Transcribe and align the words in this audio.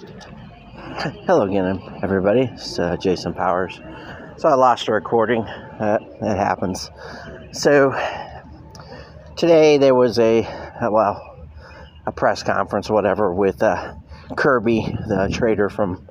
Hello 1.26 1.42
again, 1.42 1.78
everybody. 2.02 2.48
It's 2.52 2.78
uh, 2.78 2.96
Jason 2.96 3.34
Powers. 3.34 3.80
So 4.38 4.48
I 4.48 4.54
lost 4.54 4.88
a 4.88 4.92
recording. 4.92 5.42
Uh, 5.42 5.98
it 6.00 6.36
happens. 6.36 6.90
So 7.52 7.94
today 9.36 9.76
there 9.76 9.94
was 9.94 10.18
a 10.18 10.44
uh, 10.44 10.90
well 10.90 11.48
a 12.06 12.12
press 12.12 12.42
conference, 12.42 12.88
whatever, 12.88 13.34
with 13.34 13.62
uh, 13.62 13.94
Kirby, 14.36 14.96
the 15.06 15.28
trader 15.30 15.68
from 15.68 16.08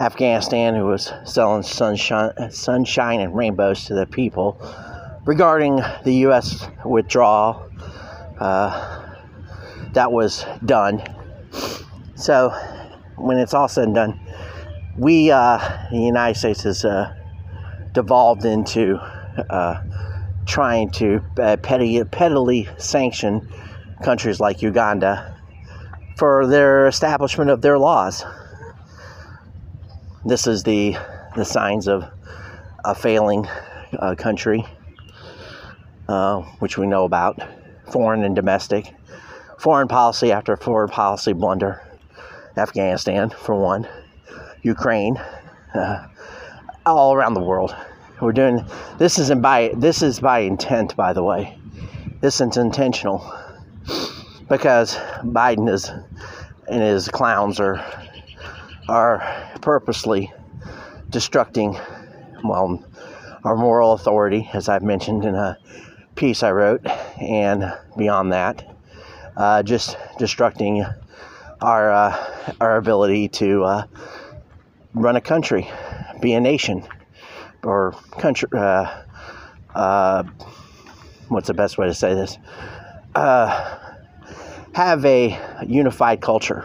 Afghanistan, 0.00 0.74
who 0.74 0.86
was 0.86 1.12
selling 1.24 1.62
sunshine, 1.62 2.50
sunshine 2.50 3.20
and 3.20 3.36
rainbows 3.36 3.84
to 3.84 3.94
the 3.94 4.06
people 4.06 4.60
regarding 5.26 5.76
the 6.04 6.14
U.S. 6.26 6.66
withdrawal. 6.84 7.70
Uh, 8.40 9.14
that 9.92 10.10
was 10.10 10.44
done. 10.64 11.02
So 12.16 12.52
when 13.18 13.38
it's 13.38 13.54
all 13.54 13.68
said 13.68 13.84
and 13.84 13.94
done, 13.94 14.20
we, 14.96 15.30
uh, 15.30 15.58
the 15.90 15.98
United 15.98 16.38
States, 16.38 16.62
has 16.62 16.84
uh, 16.84 17.14
devolved 17.92 18.44
into 18.44 18.96
uh, 18.96 19.82
trying 20.46 20.90
to 20.90 21.22
uh, 21.38 21.56
petty, 21.58 22.02
pettily 22.04 22.68
sanction 22.78 23.48
countries 24.02 24.40
like 24.40 24.62
Uganda 24.62 25.36
for 26.16 26.46
their 26.46 26.86
establishment 26.86 27.50
of 27.50 27.62
their 27.62 27.78
laws. 27.78 28.24
This 30.24 30.46
is 30.46 30.62
the 30.64 30.96
the 31.36 31.44
signs 31.44 31.86
of 31.86 32.04
a 32.84 32.94
failing 32.94 33.46
uh, 33.96 34.14
country, 34.16 34.64
uh, 36.08 36.40
which 36.58 36.76
we 36.76 36.86
know 36.86 37.04
about, 37.04 37.40
foreign 37.92 38.24
and 38.24 38.34
domestic, 38.34 38.92
foreign 39.58 39.86
policy 39.86 40.32
after 40.32 40.56
foreign 40.56 40.88
policy 40.88 41.32
blunder 41.32 41.87
Afghanistan, 42.58 43.30
for 43.30 43.54
one, 43.54 43.88
Ukraine, 44.62 45.16
uh, 45.74 46.08
all 46.84 47.14
around 47.14 47.34
the 47.34 47.42
world. 47.42 47.74
We're 48.20 48.32
doing 48.32 48.64
this 48.98 49.18
isn't 49.18 49.40
by 49.40 49.72
this 49.76 50.02
is 50.02 50.20
by 50.20 50.40
intent, 50.40 50.96
by 50.96 51.12
the 51.12 51.22
way. 51.22 51.56
This 52.20 52.40
is 52.40 52.56
intentional 52.56 53.32
because 54.48 54.96
Biden 55.22 55.72
is 55.72 55.88
and 56.68 56.82
his 56.82 57.08
clowns 57.08 57.60
are 57.60 57.84
are 58.88 59.52
purposely 59.60 60.32
destructing 61.10 61.80
well 62.42 62.82
our 63.44 63.56
moral 63.56 63.92
authority, 63.92 64.50
as 64.52 64.68
I've 64.68 64.82
mentioned 64.82 65.24
in 65.24 65.34
a 65.34 65.56
piece 66.16 66.42
I 66.42 66.50
wrote, 66.50 66.84
and 67.20 67.72
beyond 67.96 68.32
that, 68.32 68.76
uh, 69.36 69.62
just 69.62 69.96
destructing 70.18 70.84
our 71.60 71.90
uh, 71.90 72.54
our 72.60 72.76
ability 72.76 73.28
to 73.28 73.64
uh, 73.64 73.86
run 74.94 75.16
a 75.16 75.20
country, 75.20 75.68
be 76.20 76.34
a 76.34 76.40
nation, 76.40 76.86
or 77.62 77.92
country. 78.12 78.48
Uh, 78.52 79.02
uh 79.74 80.22
what's 81.28 81.46
the 81.46 81.54
best 81.54 81.76
way 81.78 81.86
to 81.86 81.94
say 81.94 82.14
this? 82.14 82.38
Uh, 83.14 83.78
have 84.74 85.04
a 85.04 85.38
unified 85.66 86.20
culture, 86.20 86.64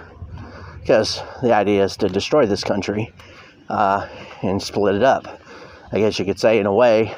because 0.80 1.22
the 1.42 1.54
idea 1.54 1.84
is 1.84 1.98
to 1.98 2.08
destroy 2.08 2.46
this 2.46 2.64
country 2.64 3.14
uh, 3.70 4.08
and 4.42 4.62
split 4.62 4.96
it 4.96 5.04
up. 5.04 5.42
I 5.92 6.00
guess 6.00 6.18
you 6.18 6.26
could 6.26 6.40
say, 6.40 6.60
in 6.60 6.66
a 6.66 6.74
way, 6.74 7.16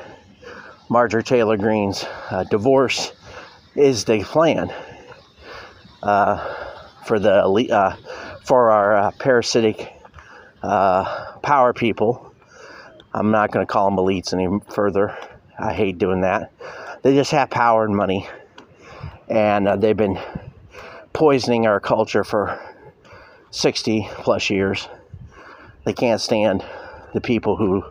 Marjorie 0.90 1.24
Taylor 1.24 1.58
Greene's 1.58 2.06
divorce 2.50 3.14
is 3.76 4.06
the 4.06 4.24
plan. 4.24 4.74
Uh, 6.02 6.65
for 7.06 7.20
the 7.20 7.44
elite, 7.44 7.72
uh, 7.72 7.96
for 8.44 8.72
our 8.72 8.96
uh, 8.96 9.12
parasitic 9.20 9.94
uh, 10.64 11.34
power 11.42 11.74
people. 11.74 12.34
I'm 13.14 13.32
not 13.32 13.52
going 13.52 13.66
to 13.66 13.72
call 13.72 13.90
them 13.90 13.98
elites 13.98 14.34
any 14.34 14.60
further. 14.72 15.18
I 15.58 15.74
hate 15.74 15.98
doing 15.98 16.22
that. 16.22 16.52
They 17.02 17.14
just 17.14 17.32
have 17.32 17.50
power 17.50 17.86
and 17.86 17.96
money, 17.96 18.28
and 19.30 19.68
uh, 19.68 19.76
they've 19.76 19.96
been 19.96 20.20
poisoning 21.14 21.66
our 21.66 21.80
culture 21.80 22.24
for 22.24 22.60
60 23.52 24.10
plus 24.16 24.50
years. 24.50 24.90
They 25.86 25.94
can't 25.94 26.20
stand 26.20 26.66
the 27.14 27.22
people 27.22 27.56
who 27.56 27.86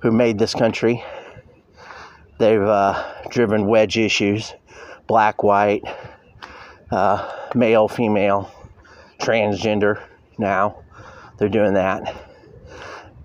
who 0.00 0.10
made 0.10 0.38
this 0.38 0.54
country. 0.54 1.04
They've 2.38 2.62
uh, 2.62 3.28
driven 3.28 3.66
wedge 3.66 3.98
issues, 3.98 4.54
black, 5.06 5.42
white, 5.42 5.84
uh, 6.90 7.48
male, 7.54 7.88
female, 7.88 8.50
transgender 9.18 10.02
now. 10.38 10.82
They're 11.38 11.48
doing 11.48 11.74
that. 11.74 12.14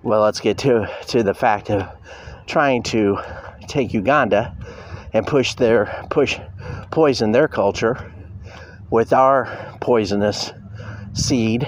Well, 0.04 0.22
let's 0.22 0.40
get 0.40 0.58
to, 0.60 0.90
to 1.08 1.24
the 1.24 1.34
fact 1.34 1.70
of 1.70 1.90
trying 2.46 2.84
to 2.84 3.18
take 3.68 3.94
Uganda 3.94 4.56
and 5.14 5.26
push 5.26 5.56
their 5.56 6.06
push 6.10 6.40
poison 6.92 7.32
their 7.32 7.48
culture 7.48 8.12
with 8.90 9.14
our 9.14 9.78
poisonous 9.82 10.52
seed. 11.14 11.68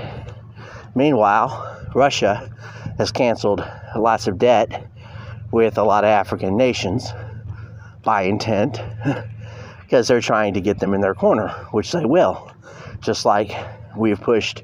Meanwhile, 0.95 1.89
Russia 1.95 2.51
has 2.97 3.11
canceled 3.11 3.65
lots 3.95 4.27
of 4.27 4.37
debt 4.37 4.87
with 5.51 5.77
a 5.77 5.83
lot 5.83 6.03
of 6.03 6.09
African 6.09 6.57
nations 6.57 7.11
by 8.03 8.23
intent. 8.23 8.81
because 9.87 10.05
they're 10.05 10.19
trying 10.19 10.53
to 10.53 10.59
get 10.59 10.79
them 10.79 10.93
in 10.93 10.99
their 10.99 11.15
corner, 11.15 11.47
which 11.71 11.93
they 11.93 12.03
will. 12.03 12.51
Just 12.99 13.23
like 13.23 13.55
we've 13.95 14.19
pushed 14.19 14.63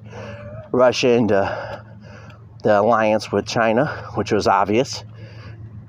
Russia 0.74 1.12
into 1.12 1.84
the 2.62 2.82
alliance 2.82 3.32
with 3.32 3.48
China, 3.48 3.86
which 4.16 4.34
was 4.34 4.48
obvious. 4.48 5.06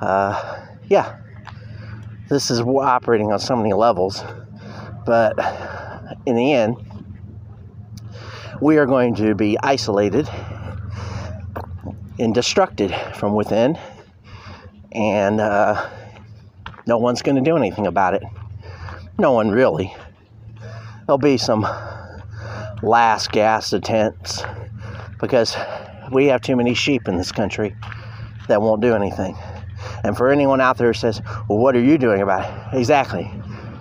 Uh, 0.00 0.66
yeah, 0.88 1.18
this 2.28 2.48
is 2.48 2.60
operating 2.60 3.32
on 3.32 3.40
so 3.40 3.56
many 3.56 3.72
levels, 3.72 4.22
but 5.04 5.36
in 6.26 6.36
the 6.36 6.52
end, 6.52 6.76
we 8.60 8.78
are 8.78 8.86
going 8.86 9.16
to 9.16 9.34
be 9.34 9.58
isolated 9.64 10.28
and 12.20 12.32
destructed 12.32 13.16
from 13.16 13.34
within, 13.34 13.76
and 14.92 15.40
uh, 15.40 15.90
no 16.86 16.98
one's 16.98 17.20
going 17.20 17.34
to 17.34 17.42
do 17.42 17.56
anything 17.56 17.88
about 17.88 18.14
it. 18.14 18.22
No 19.18 19.30
one 19.30 19.50
really. 19.50 19.94
There'll 21.06 21.18
be 21.18 21.36
some 21.36 21.66
last 22.82 23.30
gas 23.30 23.72
attempts 23.72 24.42
because 25.20 25.56
we 26.12 26.26
have 26.26 26.42
too 26.42 26.56
many 26.56 26.74
sheep 26.74 27.06
in 27.06 27.16
this 27.16 27.30
country 27.30 27.76
that 28.48 28.60
won't 28.60 28.82
do 28.82 28.94
anything. 28.94 29.36
And 30.02 30.16
for 30.16 30.30
anyone 30.30 30.60
out 30.60 30.78
there 30.78 30.88
who 30.88 30.94
says, 30.94 31.22
"Well, 31.48 31.58
what 31.58 31.76
are 31.76 31.80
you 31.80 31.96
doing 31.96 32.22
about 32.22 32.44
it?" 32.44 32.78
Exactly. 32.78 33.30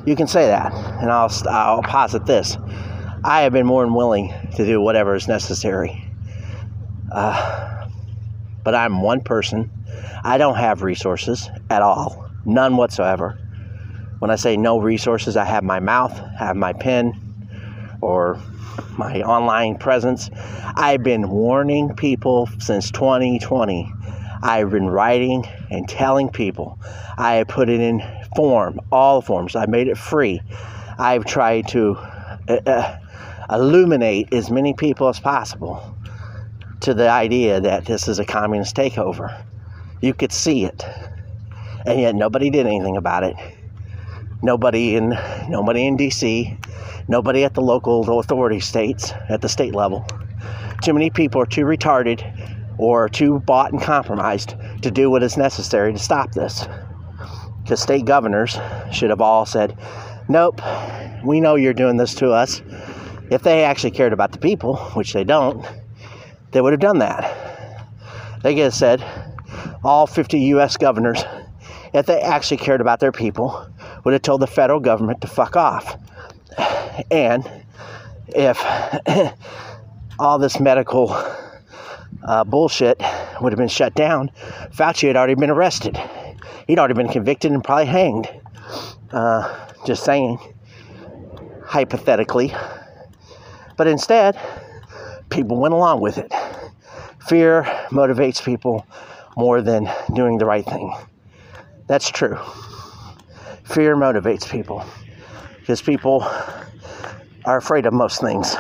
You 0.06 0.16
can 0.16 0.28
say 0.28 0.48
that, 0.48 0.72
and 1.02 1.10
I'll 1.10 1.32
I'll 1.50 1.82
posit 1.82 2.26
this: 2.26 2.58
I 3.24 3.42
have 3.42 3.54
been 3.54 3.66
more 3.66 3.84
than 3.84 3.94
willing 3.94 4.34
to 4.56 4.66
do 4.66 4.82
whatever 4.82 5.16
is 5.16 5.28
necessary. 5.28 6.06
Uh, 7.12 7.88
but 8.64 8.76
I'm 8.76 9.02
one 9.02 9.22
person. 9.22 9.72
I 10.24 10.38
don't 10.38 10.56
have 10.56 10.84
resources 10.84 11.50
at 11.70 11.82
all, 11.82 12.30
none 12.46 12.78
whatsoever. 12.78 13.40
When 14.24 14.32
I 14.32 14.38
say 14.38 14.56
no 14.56 14.80
resources, 14.80 15.36
I 15.36 15.44
have 15.44 15.66
my 15.66 15.82
mouth, 15.82 16.18
I 16.40 16.46
have 16.46 16.56
my 16.56 16.72
pen, 16.72 17.12
or 18.00 18.40
my 18.98 19.22
online 19.22 19.78
presence. 19.78 20.30
I've 20.78 21.04
been 21.04 21.30
warning 21.30 21.94
people 21.94 22.48
since 22.58 22.90
2020. 22.90 23.92
I've 24.42 24.70
been 24.70 24.88
writing 24.88 25.46
and 25.70 25.90
telling 25.90 26.30
people. 26.30 26.80
I 27.18 27.34
have 27.34 27.50
put 27.50 27.68
it 27.68 27.82
in 27.82 28.02
form, 28.34 28.80
all 28.94 29.22
forms. 29.22 29.58
I 29.58 29.66
made 29.66 29.90
it 29.90 29.98
free. 29.98 30.40
I've 30.98 31.26
tried 31.26 31.68
to 31.72 31.98
uh, 32.48 32.60
uh, 32.66 32.98
illuminate 33.50 34.32
as 34.32 34.50
many 34.50 34.74
people 34.74 35.10
as 35.10 35.20
possible 35.20 35.98
to 36.80 36.94
the 36.94 37.10
idea 37.10 37.60
that 37.60 37.88
this 37.88 38.08
is 38.08 38.20
a 38.20 38.26
communist 38.26 38.74
takeover. 38.74 39.44
You 40.00 40.14
could 40.14 40.32
see 40.32 40.64
it, 40.64 40.82
and 41.86 42.00
yet 42.00 42.16
nobody 42.16 42.50
did 42.50 42.66
anything 42.66 42.96
about 42.96 43.24
it 43.24 43.36
nobody 44.44 44.96
in 44.96 45.18
nobody 45.50 45.88
in 45.88 45.98
DC, 45.98 46.58
nobody 47.08 47.44
at 47.44 47.54
the 47.54 47.62
local 47.62 48.20
authority 48.20 48.60
states 48.60 49.14
at 49.30 49.42
the 49.42 49.50
state 49.50 49.74
level. 49.74 50.06
Too 50.84 50.94
many 50.94 51.10
people 51.10 51.42
are 51.42 51.46
too 51.46 51.66
retarded 51.66 52.22
or 52.78 53.10
too 53.10 53.40
bought 53.40 53.72
and 53.72 53.82
compromised 53.82 54.56
to 54.82 54.92
do 54.92 55.10
what 55.10 55.24
is 55.24 55.38
necessary 55.38 55.94
to 55.94 56.00
stop 56.00 56.34
this. 56.34 56.68
Because 57.64 57.82
state 57.82 58.06
governors 58.06 58.60
should 58.92 59.10
have 59.10 59.22
all 59.22 59.46
said, 59.46 59.76
"Nope, 60.28 60.62
we 61.24 61.40
know 61.40 61.56
you're 61.56 61.74
doing 61.74 61.98
this 61.98 62.14
to 62.16 62.32
us." 62.32 62.62
If 63.30 63.42
they 63.42 63.64
actually 63.64 63.92
cared 63.92 64.14
about 64.14 64.34
the 64.34 64.38
people, 64.38 64.76
which 64.94 65.14
they 65.14 65.24
don't, 65.24 65.66
they 66.52 66.62
would 66.62 66.74
have 66.74 66.80
done 66.80 67.00
that. 67.00 67.34
They 68.44 68.54
could 68.54 68.66
have 68.66 68.74
said, 68.74 69.04
all 69.84 70.06
50 70.06 70.40
U.S. 70.40 70.78
governors, 70.78 71.24
if 71.94 72.06
they 72.06 72.20
actually 72.22 72.58
cared 72.58 72.82
about 72.82 73.00
their 73.00 73.12
people, 73.12 73.66
would 74.04 74.14
have 74.14 74.22
told 74.22 74.42
the 74.42 74.48
federal 74.48 74.80
government 74.80 75.22
to 75.22 75.28
fuck 75.28 75.56
off. 75.56 75.98
And 77.10 77.50
if 78.28 78.62
all 80.20 80.40
this 80.40 80.60
medical 80.60 81.12
uh, 82.24 82.44
bullshit 82.44 83.02
would 83.42 83.52
have 83.52 83.58
been 83.58 83.68
shut 83.68 83.96
down, 83.96 84.32
Fauci 84.72 85.08
had 85.08 85.16
already 85.16 85.36
been 85.36 85.50
arrested. 85.50 85.98
He'd 86.68 86.80
already 86.80 86.94
been 86.94 87.10
convicted 87.10 87.52
and 87.52 87.64
probably 87.64 87.86
hanged. 87.86 88.30
Uh, 89.12 89.68
just 89.86 90.04
saying, 90.04 90.40
hypothetically. 91.66 92.54
But 93.78 93.88
instead, 93.88 94.40
people 95.30 95.58
went 95.60 95.74
along 95.74 96.02
with 96.02 96.18
it. 96.18 96.32
Fear 97.28 97.64
motivates 97.90 98.44
people 98.44 98.86
more 99.36 99.62
than 99.62 99.90
doing 100.14 100.38
the 100.38 100.46
right 100.46 100.66
thing. 100.66 100.94
That's 101.88 102.10
true. 102.10 102.38
Fear 103.66 103.96
motivates 103.96 104.50
people 104.50 104.84
because 105.60 105.82
people 105.82 106.24
are 107.46 107.58
afraid 107.58 107.86
of 107.86 107.94
most 107.94 108.22
things. 108.22 108.56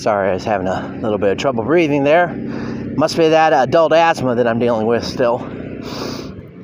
Sorry, 0.00 0.30
I 0.30 0.34
was 0.34 0.44
having 0.44 0.66
a 0.66 0.98
little 1.00 1.18
bit 1.18 1.32
of 1.32 1.38
trouble 1.38 1.64
breathing 1.64 2.04
there. 2.04 2.28
Must 2.96 3.16
be 3.16 3.28
that 3.28 3.52
adult 3.52 3.92
asthma 3.92 4.34
that 4.34 4.46
I'm 4.46 4.58
dealing 4.58 4.86
with 4.86 5.04
still. 5.04 5.40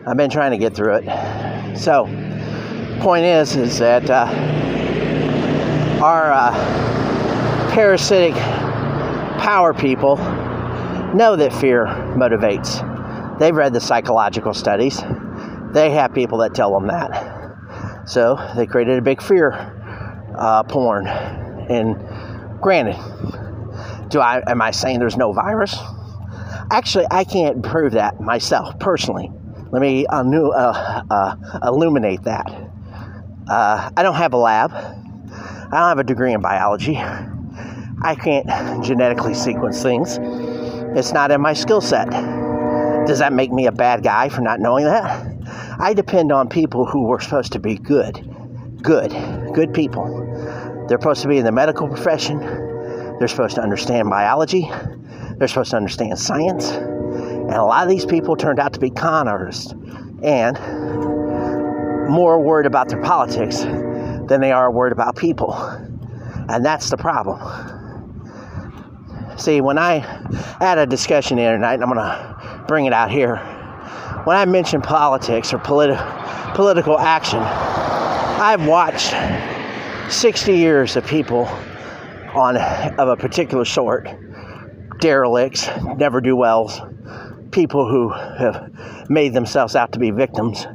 I've 0.06 0.16
been 0.16 0.30
trying 0.30 0.52
to 0.52 0.58
get 0.58 0.74
through 0.74 1.00
it. 1.02 1.76
So, 1.76 2.04
point 3.00 3.24
is, 3.24 3.56
is 3.56 3.78
that 3.78 4.08
uh, 4.10 4.26
our 6.02 6.32
uh, 6.32 7.70
parasitic 7.72 8.34
power 9.40 9.74
people 9.74 10.16
know 11.14 11.36
that 11.36 11.52
fear 11.52 11.86
motivates. 12.16 13.38
They've 13.38 13.54
read 13.54 13.72
the 13.72 13.80
psychological 13.80 14.54
studies. 14.54 15.02
They 15.76 15.90
have 15.90 16.14
people 16.14 16.38
that 16.38 16.54
tell 16.54 16.72
them 16.72 16.86
that. 16.86 18.08
So 18.08 18.38
they 18.56 18.66
created 18.66 18.96
a 18.96 19.02
big 19.02 19.20
fear 19.20 19.52
uh, 20.34 20.62
porn. 20.62 21.06
And 21.06 21.96
granted, 22.62 22.96
do 24.08 24.20
I 24.20 24.42
am 24.46 24.62
I 24.62 24.70
saying 24.70 25.00
there's 25.00 25.18
no 25.18 25.34
virus? 25.34 25.76
Actually, 26.70 27.08
I 27.10 27.24
can't 27.24 27.62
prove 27.62 27.92
that 27.92 28.22
myself 28.22 28.78
personally. 28.78 29.30
Let 29.70 29.82
me 29.82 30.06
uh, 30.06 30.24
uh, 30.24 31.36
illuminate 31.62 32.22
that. 32.22 32.50
Uh, 33.46 33.90
I 33.94 34.02
don't 34.02 34.14
have 34.14 34.32
a 34.32 34.38
lab. 34.38 34.72
I 34.72 35.68
don't 35.72 35.88
have 35.88 35.98
a 35.98 36.04
degree 36.04 36.32
in 36.32 36.40
biology. 36.40 36.96
I 36.96 38.14
can't 38.18 38.82
genetically 38.82 39.34
sequence 39.34 39.82
things. 39.82 40.16
It's 40.96 41.12
not 41.12 41.30
in 41.32 41.42
my 41.42 41.52
skill 41.52 41.82
set. 41.82 42.08
Does 43.06 43.18
that 43.18 43.34
make 43.34 43.52
me 43.52 43.66
a 43.66 43.72
bad 43.72 44.02
guy 44.02 44.30
for 44.30 44.40
not 44.40 44.58
knowing 44.58 44.86
that? 44.86 45.35
I 45.46 45.94
depend 45.94 46.32
on 46.32 46.48
people 46.48 46.86
who 46.86 47.04
were 47.04 47.20
supposed 47.20 47.52
to 47.52 47.58
be 47.58 47.76
good. 47.76 48.14
Good. 48.82 49.10
Good 49.54 49.72
people. 49.74 50.04
They're 50.88 50.98
supposed 50.98 51.22
to 51.22 51.28
be 51.28 51.38
in 51.38 51.44
the 51.44 51.52
medical 51.52 51.88
profession. 51.88 52.38
They're 53.18 53.28
supposed 53.28 53.54
to 53.56 53.62
understand 53.62 54.10
biology. 54.10 54.70
They're 55.38 55.48
supposed 55.48 55.70
to 55.70 55.76
understand 55.76 56.18
science. 56.18 56.70
And 56.70 57.54
a 57.54 57.64
lot 57.64 57.82
of 57.82 57.88
these 57.88 58.04
people 58.04 58.36
turned 58.36 58.58
out 58.58 58.72
to 58.74 58.80
be 58.80 58.90
con 58.90 59.28
artists 59.28 59.72
and 60.22 60.58
more 62.08 62.40
worried 62.40 62.66
about 62.66 62.88
their 62.88 63.02
politics 63.02 63.60
than 63.60 64.40
they 64.40 64.52
are 64.52 64.70
worried 64.70 64.92
about 64.92 65.16
people. 65.16 65.54
And 66.48 66.64
that's 66.64 66.90
the 66.90 66.96
problem. 66.96 67.40
See, 69.36 69.60
when 69.60 69.78
I 69.78 69.98
had 70.60 70.78
a 70.78 70.86
discussion 70.86 71.36
the 71.36 71.44
other 71.44 71.58
night, 71.58 71.74
and 71.74 71.82
I'm 71.82 71.92
going 71.92 71.98
to 71.98 72.64
bring 72.66 72.86
it 72.86 72.92
out 72.92 73.10
here, 73.10 73.36
when 74.24 74.36
I 74.36 74.44
mention 74.44 74.82
politics 74.82 75.52
or 75.52 75.58
politi- 75.58 76.54
political 76.54 76.98
action, 76.98 77.40
I've 77.40 78.66
watched 78.66 79.14
60 80.12 80.56
years 80.56 80.96
of 80.96 81.06
people 81.06 81.46
on 82.34 82.56
of 82.56 83.08
a 83.08 83.16
particular 83.16 83.64
sort, 83.64 84.08
derelicts, 84.98 85.68
never 85.96 86.20
do 86.20 86.36
wells, 86.36 86.80
people 87.50 87.88
who 87.88 88.10
have 88.10 89.08
made 89.08 89.32
themselves 89.32 89.74
out 89.74 89.92
to 89.92 89.98
be 89.98 90.10
victims, 90.10 90.66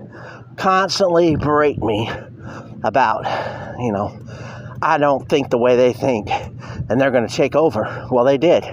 constantly 0.57 1.35
berate 1.35 1.81
me 1.81 2.09
about, 2.83 3.25
you 3.79 3.91
know, 3.91 4.17
I 4.81 4.97
don't 4.97 5.29
think 5.29 5.49
the 5.49 5.59
way 5.59 5.75
they 5.75 5.93
think 5.93 6.29
and 6.29 6.99
they're 6.99 7.11
going 7.11 7.27
to 7.27 7.33
take 7.33 7.55
over. 7.55 8.07
Well, 8.11 8.25
they 8.25 8.37
did. 8.37 8.65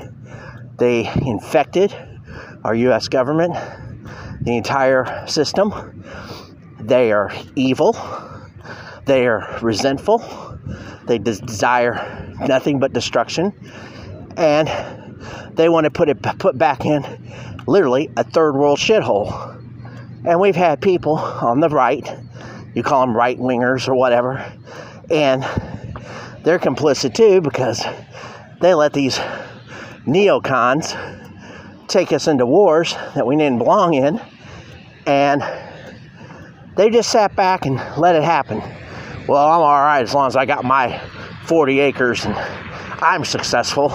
They 0.78 1.10
infected 1.26 1.94
our 2.64 2.74
U.S. 2.74 3.08
government, 3.08 3.54
the 4.48 4.56
entire 4.56 5.26
system. 5.26 6.02
They 6.80 7.12
are 7.12 7.30
evil. 7.54 7.92
They 9.04 9.26
are 9.26 9.58
resentful. 9.60 10.18
They 11.04 11.18
desire 11.18 12.34
nothing 12.40 12.78
but 12.78 12.94
destruction. 12.94 13.52
And 14.38 14.68
they 15.52 15.68
want 15.68 15.84
to 15.84 15.90
put 15.90 16.08
it 16.08 16.22
put 16.38 16.56
back 16.56 16.86
in 16.86 17.04
literally 17.66 18.10
a 18.16 18.24
third 18.24 18.54
world 18.54 18.78
shithole. 18.78 19.54
And 20.24 20.40
we've 20.40 20.56
had 20.56 20.80
people 20.80 21.18
on 21.18 21.60
the 21.60 21.68
right, 21.68 22.08
you 22.74 22.82
call 22.82 23.06
them 23.06 23.14
right 23.14 23.38
wingers 23.38 23.86
or 23.86 23.94
whatever, 23.94 24.50
and 25.10 25.42
they're 26.42 26.58
complicit 26.58 27.14
too 27.14 27.40
because 27.42 27.84
they 28.60 28.74
let 28.74 28.94
these 28.94 29.18
neocons 30.06 30.96
take 31.88 32.12
us 32.12 32.26
into 32.28 32.46
wars 32.46 32.94
that 33.14 33.26
we 33.26 33.36
didn't 33.36 33.58
belong 33.58 33.94
in, 33.94 34.20
and 35.08 35.42
they 36.76 36.90
just 36.90 37.10
sat 37.10 37.34
back 37.34 37.64
and 37.64 37.76
let 37.96 38.14
it 38.14 38.22
happen. 38.22 38.58
Well, 39.26 39.44
I'm 39.44 39.60
all 39.60 39.80
right 39.80 40.02
as 40.02 40.12
long 40.14 40.26
as 40.26 40.36
I 40.36 40.44
got 40.44 40.64
my 40.64 40.98
40 41.46 41.80
acres 41.80 42.26
and 42.26 42.34
I'm 42.36 43.24
successful. 43.24 43.88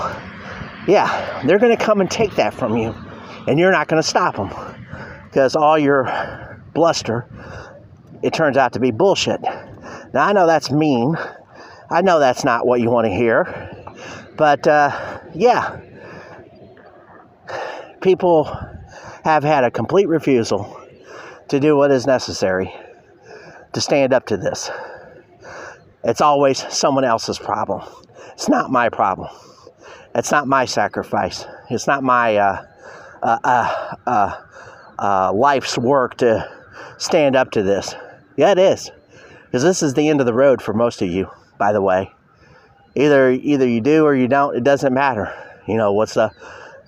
Yeah, 0.88 1.44
they're 1.46 1.60
going 1.60 1.78
to 1.78 1.82
come 1.82 2.02
and 2.02 2.10
take 2.10 2.36
that 2.36 2.54
from 2.54 2.76
you, 2.76 2.94
and 3.48 3.60
you're 3.60 3.72
not 3.72 3.88
going 3.88 4.02
to 4.02 4.08
stop 4.08 4.36
them 4.36 4.50
because 5.26 5.56
all 5.56 5.78
your 5.78 6.60
bluster, 6.74 7.30
it 8.24 8.34
turns 8.34 8.58
out 8.58 8.74
to 8.74 8.80
be 8.80 8.92
bullshit. 8.92 9.40
Now, 10.14 10.26
I 10.26 10.34
know 10.34 10.48
that's 10.48 10.72
mean. 10.72 11.16
I 11.90 12.02
know 12.02 12.20
that's 12.20 12.44
not 12.44 12.66
what 12.66 12.82
you 12.82 12.90
want 12.90 13.06
to 13.06 13.14
hear. 13.14 13.70
But 14.36 14.68
uh, 14.68 15.20
yeah, 15.36 15.80
people 18.02 18.46
have 19.24 19.44
had 19.44 19.64
a 19.64 19.72
complete 19.72 20.08
refusal 20.08 20.83
to 21.50 21.60
do 21.60 21.76
what 21.76 21.92
is 21.92 22.06
necessary 22.06 22.74
to 23.74 23.82
stand 23.82 24.14
up 24.14 24.26
to 24.28 24.38
this. 24.38 24.70
It's 26.04 26.22
always 26.22 26.60
someone 26.74 27.04
else's 27.04 27.40
problem. 27.40 27.88
It's 28.34 28.50
not 28.50 28.72
my 28.72 28.90
problem. 28.90 29.30
It's 30.16 30.32
not 30.32 30.48
my 30.48 30.66
sacrifice. 30.66 31.46
It's 31.70 31.88
not 31.88 32.04
my 32.04 32.38
uh, 32.38 32.66
uh, 33.22 33.40
uh, 33.44 33.96
uh, 34.06 34.42
uh 35.00 35.34
life's 35.34 35.78
work 35.78 36.18
to 36.18 36.50
stand 36.98 37.36
up 37.36 37.52
to 37.52 37.64
this. 37.64 37.96
Yeah, 38.36 38.52
it 38.52 38.60
is. 38.60 38.92
Because 39.46 39.64
this 39.64 39.84
is 39.84 39.94
the 39.94 40.10
end 40.10 40.20
of 40.20 40.26
the 40.26 40.34
road 40.34 40.62
for 40.62 40.74
most 40.74 41.02
of 41.02 41.10
you, 41.10 41.30
by 41.58 41.72
the 41.72 41.82
way. 41.82 42.12
Either 42.96 43.32
either 43.32 43.68
you 43.68 43.82
do 43.82 44.06
or 44.06 44.16
you 44.16 44.28
don't. 44.28 44.56
It 44.56 44.64
doesn't 44.64 44.94
matter. 44.94 45.34
You 45.68 45.78
know 45.78 45.94
what's 45.94 46.16
the 46.16 46.32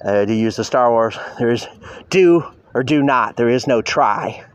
uh, 0.03 0.25
to 0.25 0.33
use 0.33 0.55
the 0.55 0.63
Star 0.63 0.91
Wars? 0.91 1.17
There's 1.39 1.67
do 2.09 2.43
or 2.75 2.83
do 2.83 3.01
not. 3.01 3.37
There 3.37 3.49
is 3.49 3.65
no 3.65 3.81
try. 3.81 4.45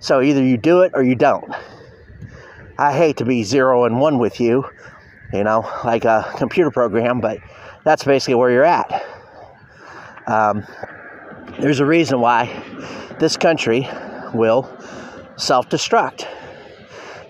So 0.00 0.20
either 0.20 0.42
you 0.42 0.56
do 0.56 0.80
it 0.80 0.92
or 0.94 1.04
you 1.04 1.14
don't. 1.14 1.54
I 2.78 2.92
hate 2.92 3.18
to 3.18 3.24
be 3.24 3.44
zero 3.44 3.84
and 3.84 4.00
one 4.00 4.18
with 4.18 4.40
you, 4.40 4.68
you 5.32 5.44
know, 5.44 5.70
like 5.84 6.04
a 6.04 6.32
computer 6.36 6.70
program, 6.70 7.20
but 7.20 7.38
that's 7.84 8.02
basically 8.02 8.34
where 8.34 8.50
you're 8.50 8.64
at. 8.64 9.04
Um, 10.26 10.66
there's 11.60 11.80
a 11.80 11.84
reason 11.84 12.20
why 12.20 12.46
this 13.20 13.36
country 13.36 13.86
will 14.32 14.68
self 15.36 15.68
destruct. 15.68 16.26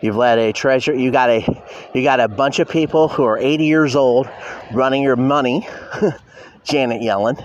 You've 0.00 0.16
let 0.16 0.38
a 0.38 0.52
treasure. 0.52 0.94
You 0.94 1.10
got 1.10 1.30
a 1.30 1.64
you 1.94 2.02
got 2.02 2.20
a 2.20 2.28
bunch 2.28 2.60
of 2.60 2.68
people 2.68 3.08
who 3.08 3.24
are 3.24 3.38
80 3.38 3.64
years 3.64 3.96
old 3.96 4.28
running 4.72 5.02
your 5.02 5.16
money. 5.16 5.68
Janet 6.64 7.02
Yellen, 7.02 7.44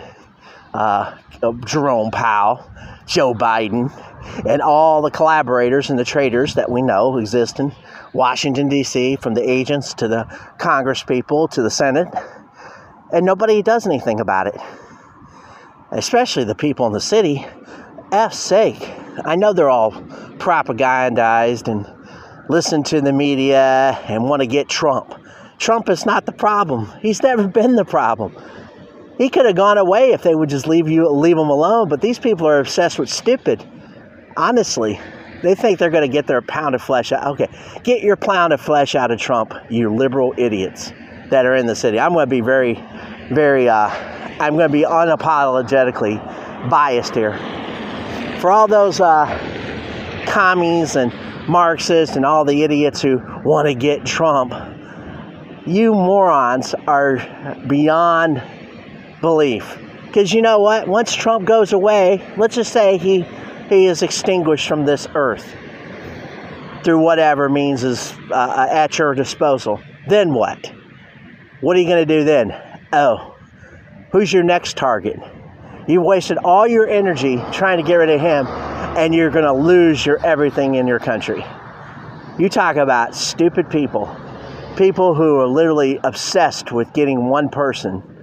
uh, 0.74 1.18
Jerome 1.66 2.12
Powell, 2.12 2.70
Joe 3.06 3.34
Biden, 3.34 3.92
and 4.46 4.62
all 4.62 5.02
the 5.02 5.12
collaborators 5.12 5.90
and 5.90 5.98
the 5.98 6.06
traitors 6.06 6.56
that 6.56 6.70
we 6.70 6.82
know 6.82 7.18
exist 7.18 7.60
in 7.60 7.74
Washington 8.14 8.70
D.C. 8.70 9.18
From 9.18 9.34
the 9.34 9.50
agents 9.50 9.94
to 9.96 10.08
the 10.08 10.24
Congress 10.58 11.04
people 11.04 11.48
to 11.50 11.62
the 11.62 11.72
Senate, 11.72 12.08
and 13.14 13.26
nobody 13.26 13.62
does 13.62 13.86
anything 13.86 14.20
about 14.20 14.48
it. 14.48 14.60
Especially 15.92 16.44
the 16.44 16.56
people 16.56 16.86
in 16.88 16.94
the 16.94 17.02
city. 17.02 17.46
F's 18.12 18.38
sake. 18.38 18.90
I 19.26 19.36
know 19.36 19.54
they're 19.54 19.70
all 19.70 19.92
propagandized 19.92 21.68
and 21.68 21.88
listen 22.50 22.84
to 22.84 23.02
the 23.02 23.14
media 23.14 24.00
and 24.08 24.24
want 24.24 24.42
to 24.42 24.48
get 24.48 24.70
Trump. 24.70 25.14
Trump 25.58 25.90
is 25.90 26.06
not 26.06 26.26
the 26.26 26.32
problem. 26.32 26.92
He's 27.02 27.24
never 27.24 27.48
been 27.48 27.76
the 27.76 27.86
problem. 27.86 28.36
He 29.18 29.30
could 29.30 29.46
have 29.46 29.56
gone 29.56 29.78
away 29.78 30.12
if 30.12 30.22
they 30.22 30.36
would 30.36 30.50
just 30.50 30.68
leave 30.68 30.88
you 30.88 31.10
leave 31.10 31.38
him 31.38 31.50
alone, 31.50 31.90
but 31.90 32.02
these 32.02 32.20
people 32.20 32.48
are 32.48 32.60
obsessed 32.60 33.00
with 33.00 33.10
stupid. 33.10 33.66
Honestly, 34.36 35.00
they 35.42 35.56
think 35.56 35.80
they're 35.80 35.90
going 35.90 36.08
to 36.08 36.12
get 36.12 36.28
their 36.28 36.42
pound 36.42 36.76
of 36.76 36.82
flesh 36.82 37.12
out. 37.12 37.26
Okay, 37.34 37.48
get 37.84 38.02
your 38.02 38.16
pound 38.16 38.54
of 38.54 38.62
flesh 38.62 38.96
out 38.96 39.12
of 39.12 39.20
Trump, 39.20 39.54
you 39.70 39.94
liberal 39.94 40.34
idiots 40.38 40.94
that 41.30 41.46
are 41.46 41.56
in 41.56 41.66
the 41.66 41.76
city. 41.76 42.00
I'm 42.00 42.14
going 42.14 42.26
to 42.26 42.30
be 42.30 42.42
very, 42.42 42.76
very 43.32 43.68
uh, 43.68 43.90
I'm 44.40 44.56
going 44.56 44.70
to 44.70 44.74
be 44.74 44.84
unapologetically 44.84 46.70
biased 46.70 47.16
here. 47.16 47.38
For 48.40 48.52
all 48.52 48.68
those 48.68 49.02
uh, 49.02 49.26
commies 50.28 50.96
and 50.96 51.12
Marxists 51.48 52.16
and 52.16 52.26
all 52.26 52.46
the 52.46 52.62
idiots 52.62 53.02
who 53.02 53.20
want 53.44 53.68
to 53.68 53.74
get 53.74 54.06
Trump, 54.06 54.54
you 55.66 55.92
morons 55.92 56.76
are 56.88 57.18
beyond 57.68 58.44
belief. 59.22 59.78
Because 60.06 60.34
you 60.34 60.42
know 60.42 60.60
what? 60.60 60.88
Once 60.88 61.14
Trump 61.14 61.46
goes 61.46 61.74
away, 61.74 62.26
let's 62.38 62.56
just 62.56 62.72
say 62.72 62.98
he, 62.98 63.22
he 63.70 63.86
is 63.86 64.02
extinguished 64.02 64.68
from 64.68 64.86
this 64.86 65.08
earth 65.16 65.56
through 66.84 67.00
whatever 67.00 67.50
means 67.50 67.84
is 67.84 68.14
uh, 68.32 68.68
at 68.70 68.98
your 68.98 69.14
disposal. 69.14 69.80
Then 70.08 70.34
what? 70.34 70.72
What 71.62 71.76
are 71.76 71.80
you 71.80 71.88
going 71.88 72.08
to 72.08 72.20
do 72.20 72.24
then? 72.24 72.56
Oh, 72.94 73.36
who's 74.12 74.32
your 74.32 74.44
next 74.44 74.78
target? 74.78 75.20
You 75.88 76.02
wasted 76.02 76.38
all 76.38 76.68
your 76.68 76.88
energy 76.88 77.42
trying 77.52 77.78
to 77.78 77.84
get 77.84 77.96
rid 77.96 78.10
of 78.10 78.22
him, 78.22 78.48
and 78.48 79.14
you're 79.14 79.30
going 79.30 79.46
to 79.46 79.54
lose 79.54 80.06
your 80.06 80.26
everything 80.26 80.76
in 80.76 80.88
your 80.88 81.00
country. 81.00 81.46
You 82.40 82.50
talk 82.50 82.76
about 82.76 83.16
stupid 83.16 83.70
people, 83.70 84.16
people 84.78 85.16
who 85.16 85.40
are 85.40 85.48
literally 85.48 86.00
obsessed 86.04 86.72
with 86.72 86.94
getting 86.94 87.28
one 87.30 87.50
person 87.50 88.17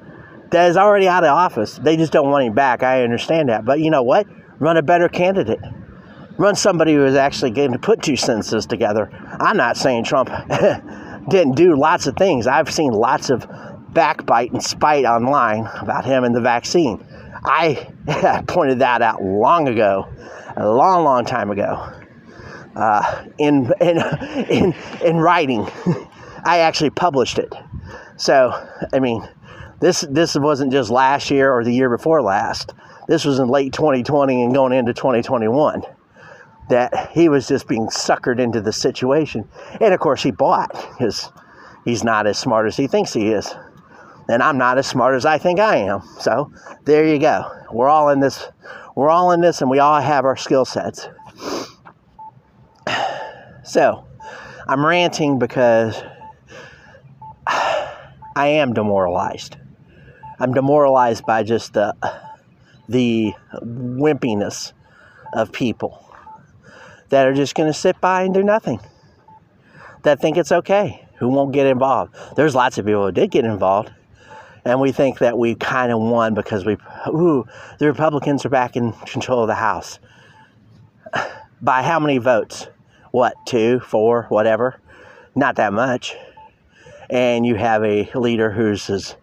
that 0.54 0.70
is 0.70 0.76
already 0.76 1.08
out 1.08 1.24
of 1.24 1.30
office. 1.30 1.80
They 1.82 1.96
just 1.96 2.12
don't 2.12 2.30
want 2.30 2.46
him 2.46 2.54
back. 2.54 2.84
I 2.84 3.02
understand 3.02 3.48
that. 3.48 3.64
But 3.64 3.80
you 3.80 3.90
know 3.90 4.04
what? 4.04 4.28
Run 4.60 4.76
a 4.76 4.82
better 4.82 5.08
candidate. 5.08 5.58
Run 6.38 6.54
somebody 6.54 6.94
who 6.94 7.04
is 7.04 7.16
actually 7.16 7.50
going 7.50 7.72
to 7.72 7.78
put 7.78 8.02
two 8.02 8.14
sentences 8.14 8.64
together. 8.64 9.10
I'm 9.40 9.56
not 9.56 9.76
saying 9.76 10.04
Trump 10.04 10.30
didn't 11.28 11.56
do 11.56 11.76
lots 11.76 12.06
of 12.06 12.16
things. 12.16 12.46
I've 12.46 12.72
seen 12.72 12.92
lots 12.92 13.30
of 13.30 13.48
backbite 13.92 14.52
and 14.52 14.62
spite 14.62 15.04
online 15.04 15.66
about 15.80 16.04
him 16.04 16.22
and 16.22 16.32
the 16.32 16.40
vaccine. 16.40 17.04
I 17.44 18.44
pointed 18.46 18.78
that 18.78 19.02
out 19.02 19.24
long 19.24 19.66
ago, 19.66 20.08
a 20.56 20.68
long, 20.68 21.02
long 21.02 21.24
time 21.24 21.50
ago, 21.50 21.92
uh, 22.76 23.24
in, 23.38 23.72
in, 23.80 23.98
in, 24.48 24.74
in 25.04 25.16
writing. 25.16 25.66
I 26.44 26.58
actually 26.58 26.90
published 26.90 27.40
it. 27.40 27.52
So, 28.16 28.52
I 28.92 29.00
mean, 29.00 29.26
this, 29.84 30.04
this 30.10 30.34
wasn't 30.34 30.72
just 30.72 30.90
last 30.90 31.30
year 31.30 31.52
or 31.52 31.64
the 31.64 31.72
year 31.72 31.90
before 31.90 32.22
last. 32.22 32.74
This 33.06 33.24
was 33.24 33.38
in 33.38 33.48
late 33.48 33.72
2020 33.72 34.42
and 34.42 34.54
going 34.54 34.72
into 34.72 34.94
2021 34.94 35.82
that 36.70 37.10
he 37.10 37.28
was 37.28 37.46
just 37.46 37.68
being 37.68 37.86
suckered 37.88 38.40
into 38.40 38.60
the 38.60 38.72
situation. 38.72 39.48
And 39.80 39.92
of 39.92 40.00
course, 40.00 40.22
he 40.22 40.30
bought 40.30 40.72
because 40.72 41.30
he's 41.84 42.02
not 42.02 42.26
as 42.26 42.38
smart 42.38 42.66
as 42.66 42.76
he 42.76 42.86
thinks 42.86 43.12
he 43.12 43.32
is 43.32 43.54
and 44.28 44.42
I'm 44.42 44.58
not 44.58 44.78
as 44.78 44.86
smart 44.86 45.14
as 45.14 45.26
I 45.26 45.38
think 45.38 45.60
I 45.60 45.76
am. 45.76 46.02
So 46.18 46.52
there 46.84 47.06
you 47.06 47.18
go. 47.18 47.50
We're 47.72 47.88
all 47.88 48.08
in 48.10 48.20
this. 48.20 48.48
We're 48.94 49.10
all 49.10 49.32
in 49.32 49.40
this, 49.40 49.60
and 49.60 49.70
we 49.70 49.80
all 49.80 50.00
have 50.00 50.24
our 50.24 50.36
skill 50.36 50.64
sets. 50.64 51.08
So 53.64 54.06
I'm 54.68 54.84
ranting 54.84 55.38
because 55.38 56.02
I 57.46 57.88
am 58.36 58.72
demoralized. 58.72 59.56
I'm 60.38 60.52
demoralized 60.52 61.24
by 61.26 61.42
just 61.42 61.72
the 61.72 61.94
the 62.88 63.32
wimpiness 63.62 64.72
of 65.32 65.52
people 65.52 66.04
that 67.08 67.26
are 67.26 67.34
just 67.34 67.54
going 67.54 67.68
to 67.68 67.78
sit 67.78 68.00
by 68.00 68.22
and 68.22 68.34
do 68.34 68.42
nothing. 68.42 68.80
That 70.02 70.20
think 70.20 70.36
it's 70.36 70.52
okay, 70.52 71.06
who 71.18 71.28
won't 71.28 71.52
get 71.52 71.66
involved. 71.66 72.14
There's 72.36 72.54
lots 72.54 72.76
of 72.76 72.84
people 72.84 73.06
who 73.06 73.12
did 73.12 73.30
get 73.30 73.44
involved 73.44 73.90
and 74.64 74.80
we 74.80 74.92
think 74.92 75.18
that 75.18 75.36
we 75.36 75.54
kind 75.54 75.92
of 75.92 76.00
won 76.00 76.34
because 76.34 76.64
we, 76.64 76.76
ooh, 77.08 77.46
the 77.78 77.86
Republicans 77.86 78.46
are 78.46 78.50
back 78.50 78.76
in 78.76 78.92
control 78.92 79.42
of 79.42 79.48
the 79.48 79.54
House. 79.54 79.98
By 81.62 81.82
how 81.82 82.00
many 82.00 82.18
votes? 82.18 82.68
What, 83.10 83.34
two, 83.46 83.80
four, 83.80 84.24
whatever? 84.30 84.80
Not 85.34 85.56
that 85.56 85.72
much. 85.72 86.16
And 87.10 87.44
you 87.44 87.56
have 87.56 87.84
a 87.84 88.10
leader 88.14 88.50
who's 88.50 88.86
his, 88.86 89.16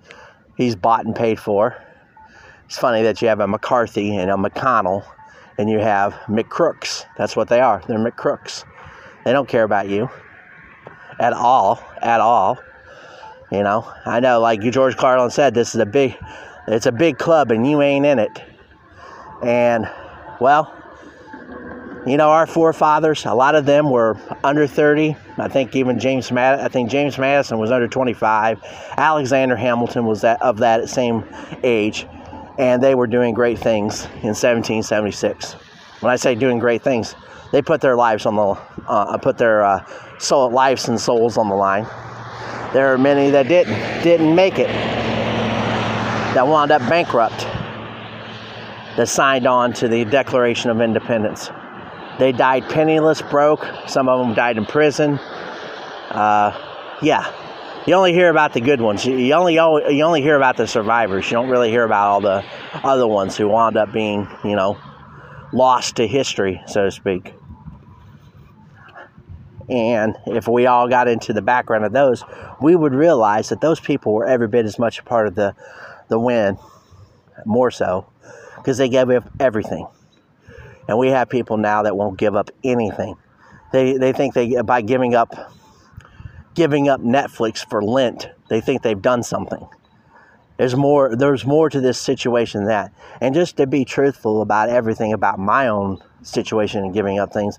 he's 0.62 0.76
bought 0.76 1.06
and 1.06 1.16
paid 1.16 1.40
for. 1.40 1.76
It's 2.66 2.78
funny 2.78 3.02
that 3.04 3.22
you 3.22 3.28
have 3.28 3.40
a 3.40 3.48
McCarthy 3.48 4.16
and 4.16 4.32
a 4.32 4.36
McConnell, 4.36 5.06
and 5.58 5.70
you 5.70 5.80
have 5.80 6.14
McCrooks. 6.28 7.06
That's 7.18 7.36
what 7.36 7.50
they 7.50 7.60
are. 7.60 7.84
They're 7.88 8.00
McCrooks. 8.00 8.64
They 9.26 9.34
don't 9.34 9.48
care 9.48 9.64
about 9.64 9.90
you 9.90 10.10
at 11.20 11.34
all, 11.34 11.84
at 12.02 12.22
all. 12.22 12.58
You 13.52 13.64
know, 13.64 13.92
I 14.06 14.22
know, 14.22 14.40
like 14.40 14.62
George 14.62 14.96
Carlin 14.96 15.30
said, 15.30 15.54
this 15.54 15.76
is 15.76 15.82
a 15.82 15.86
big, 15.86 16.16
it's 16.68 16.86
a 16.86 16.92
big 16.92 17.18
club, 17.18 17.52
and 17.52 17.70
you 17.70 17.82
ain't 17.82 18.06
in 18.06 18.18
it. 18.18 18.42
And 19.44 19.90
well, 20.40 20.74
you 22.06 22.18
know, 22.18 22.30
our 22.30 22.48
forefathers, 22.48 23.26
a 23.26 23.34
lot 23.34 23.54
of 23.54 23.66
them 23.66 23.90
were 23.90 24.18
under 24.44 24.66
30. 24.66 25.16
I 25.38 25.48
think 25.48 25.76
even 25.76 26.00
James 26.00 26.32
Mad- 26.32 26.60
I 26.60 26.68
think 26.68 26.90
James 26.90 27.18
Madison 27.18 27.60
was 27.60 27.72
under 27.72 27.88
25. 27.88 28.60
Alexander 28.98 29.56
Hamilton 29.56 30.06
was 30.06 30.22
that 30.22 30.42
of 30.42 30.58
that 30.58 30.90
same 30.90 31.24
age, 31.64 32.08
and 32.58 32.82
they 32.82 32.96
were 32.96 33.06
doing 33.06 33.36
great 33.36 33.60
things 33.60 34.06
in 34.24 34.34
1776. 34.34 35.54
When 36.00 36.12
I 36.12 36.16
say 36.16 36.34
doing 36.34 36.58
great 36.58 36.82
things, 36.82 37.16
they 37.52 37.62
put 37.62 37.82
their 37.82 37.96
lives 37.96 38.26
on 38.26 38.36
the 38.36 38.58
uh, 38.88 39.18
put 39.18 39.38
their 39.38 39.64
uh, 39.64 39.86
soul, 40.18 40.50
lives 40.50 40.88
and 40.88 41.00
souls 41.00 41.38
on 41.38 41.50
the 41.50 41.56
line. 41.56 41.86
There 42.74 42.92
are 42.92 42.98
many 42.98 43.30
that 43.30 43.48
didn't 43.48 44.04
didn't 44.04 44.34
make 44.34 44.58
it. 44.58 44.70
That 46.34 46.48
wound 46.48 46.72
up 46.72 46.82
bankrupt. 46.90 47.40
That 48.98 49.08
signed 49.08 49.46
on 49.46 49.72
to 49.74 49.88
the 49.88 50.04
Declaration 50.06 50.70
of 50.72 50.82
Independence. 50.82 51.52
They 52.20 52.32
died 52.32 52.70
penniless, 52.70 53.22
broke. 53.22 53.66
Some 53.88 54.08
of 54.10 54.20
them 54.20 54.36
died 54.36 54.58
in 54.58 54.66
prison. 54.66 55.18
Uh, 56.10 56.98
yeah, 57.02 57.32
you 57.88 57.96
only 57.96 58.14
hear 58.14 58.30
about 58.30 58.54
the 58.54 58.62
good 58.62 58.80
ones. 58.80 59.06
You 59.06 59.34
only 59.34 59.56
you 59.56 60.04
only 60.04 60.22
hear 60.22 60.36
about 60.36 60.58
the 60.58 60.68
survivors. 60.68 61.26
You 61.26 61.38
don't 61.38 61.50
really 61.50 61.70
hear 61.70 61.84
about 61.84 62.08
all 62.10 62.22
the 62.22 62.44
other 62.84 63.08
ones 63.08 63.38
who 63.38 63.48
wound 63.48 63.76
up 63.76 63.92
being, 63.92 64.28
you 64.44 64.56
know, 64.56 64.78
lost 65.52 65.96
to 65.96 66.08
history, 66.08 66.62
so 66.68 66.86
to 66.86 66.92
speak. 66.92 67.34
And 69.70 70.18
if 70.28 70.48
we 70.48 70.66
all 70.66 70.90
got 70.90 71.08
into 71.08 71.34
the 71.34 71.42
background 71.42 71.86
of 71.86 71.94
those, 71.94 72.24
we 72.62 72.76
would 72.76 72.94
realize 72.94 73.50
that 73.50 73.62
those 73.62 73.80
people 73.80 74.14
were 74.14 74.28
every 74.28 74.48
bit 74.48 74.66
as 74.66 74.78
much 74.78 75.00
a 75.00 75.04
part 75.04 75.28
of 75.28 75.36
the, 75.36 75.56
the 76.10 76.20
win, 76.20 76.58
more 77.46 77.72
so, 77.72 78.06
because 78.58 78.78
they 78.78 78.90
gave 78.90 79.10
up 79.10 79.30
everything. 79.40 79.88
And 80.88 80.98
we 80.98 81.10
have 81.10 81.30
people 81.30 81.58
now 81.58 81.84
that 81.84 81.96
won't 81.96 82.18
give 82.18 82.36
up 82.36 82.52
anything. 82.64 83.16
They, 83.72 83.98
they 83.98 84.12
think 84.12 84.34
they 84.34 84.62
by 84.62 84.82
giving 84.82 85.16
up 85.16 85.54
giving 86.54 86.90
up 86.90 87.02
Netflix 87.02 87.68
for 87.70 87.82
Lent, 87.82 88.28
they 88.50 88.60
think 88.60 88.82
they've 88.82 89.02
done 89.02 89.24
something. 89.24 89.68
There's 90.58 90.76
more 90.76 91.16
there's 91.16 91.46
more 91.46 91.70
to 91.70 91.80
this 91.80 92.00
situation 92.00 92.62
than 92.62 92.68
that. 92.68 92.94
And 93.22 93.34
just 93.34 93.58
to 93.58 93.68
be 93.68 93.86
truthful 93.86 94.42
about 94.42 94.70
everything 94.70 95.14
about 95.14 95.40
my 95.40 95.68
own 95.68 96.00
situation 96.24 96.84
and 96.84 96.94
giving 96.94 97.20
up 97.20 97.34
things, 97.34 97.58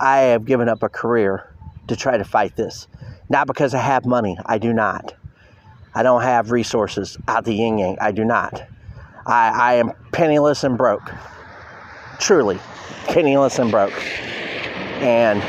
I 0.00 0.18
have 0.18 0.44
given 0.44 0.68
up 0.68 0.82
a 0.82 0.88
career 0.88 1.48
to 1.88 1.96
try 1.96 2.16
to 2.16 2.24
fight 2.24 2.56
this. 2.56 2.88
Not 3.28 3.46
because 3.46 3.72
I 3.72 3.78
have 3.78 4.04
money, 4.04 4.36
I 4.44 4.58
do 4.58 4.72
not. 4.72 5.14
I 5.94 6.02
don't 6.02 6.22
have 6.22 6.50
resources 6.50 7.16
out 7.28 7.44
the 7.44 7.54
yin 7.54 7.78
yang, 7.78 7.98
I 8.00 8.12
do 8.12 8.24
not. 8.24 8.62
I, 9.26 9.48
I 9.48 9.74
am 9.74 9.92
penniless 10.10 10.64
and 10.64 10.76
broke. 10.76 11.10
Truly, 12.18 12.58
penniless 13.06 13.58
and 13.58 13.70
broke. 13.70 13.92
And 15.02 15.42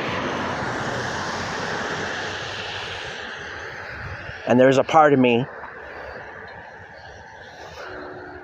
and 4.48 4.60
there's 4.60 4.78
a 4.78 4.84
part 4.84 5.14
of 5.14 5.20
me 5.20 5.46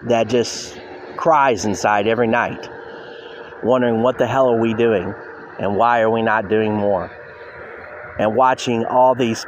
that 0.03 0.27
just 0.27 0.79
cries 1.17 1.65
inside 1.65 2.07
every 2.07 2.27
night, 2.27 2.69
wondering 3.63 4.01
what 4.01 4.17
the 4.17 4.27
hell 4.27 4.49
are 4.49 4.59
we 4.59 4.73
doing 4.73 5.13
and 5.59 5.75
why 5.75 6.01
are 6.01 6.09
we 6.09 6.21
not 6.21 6.47
doing 6.47 6.73
more? 6.73 7.11
and 8.19 8.35
watching 8.35 8.85
all 8.85 9.15
these 9.15 9.45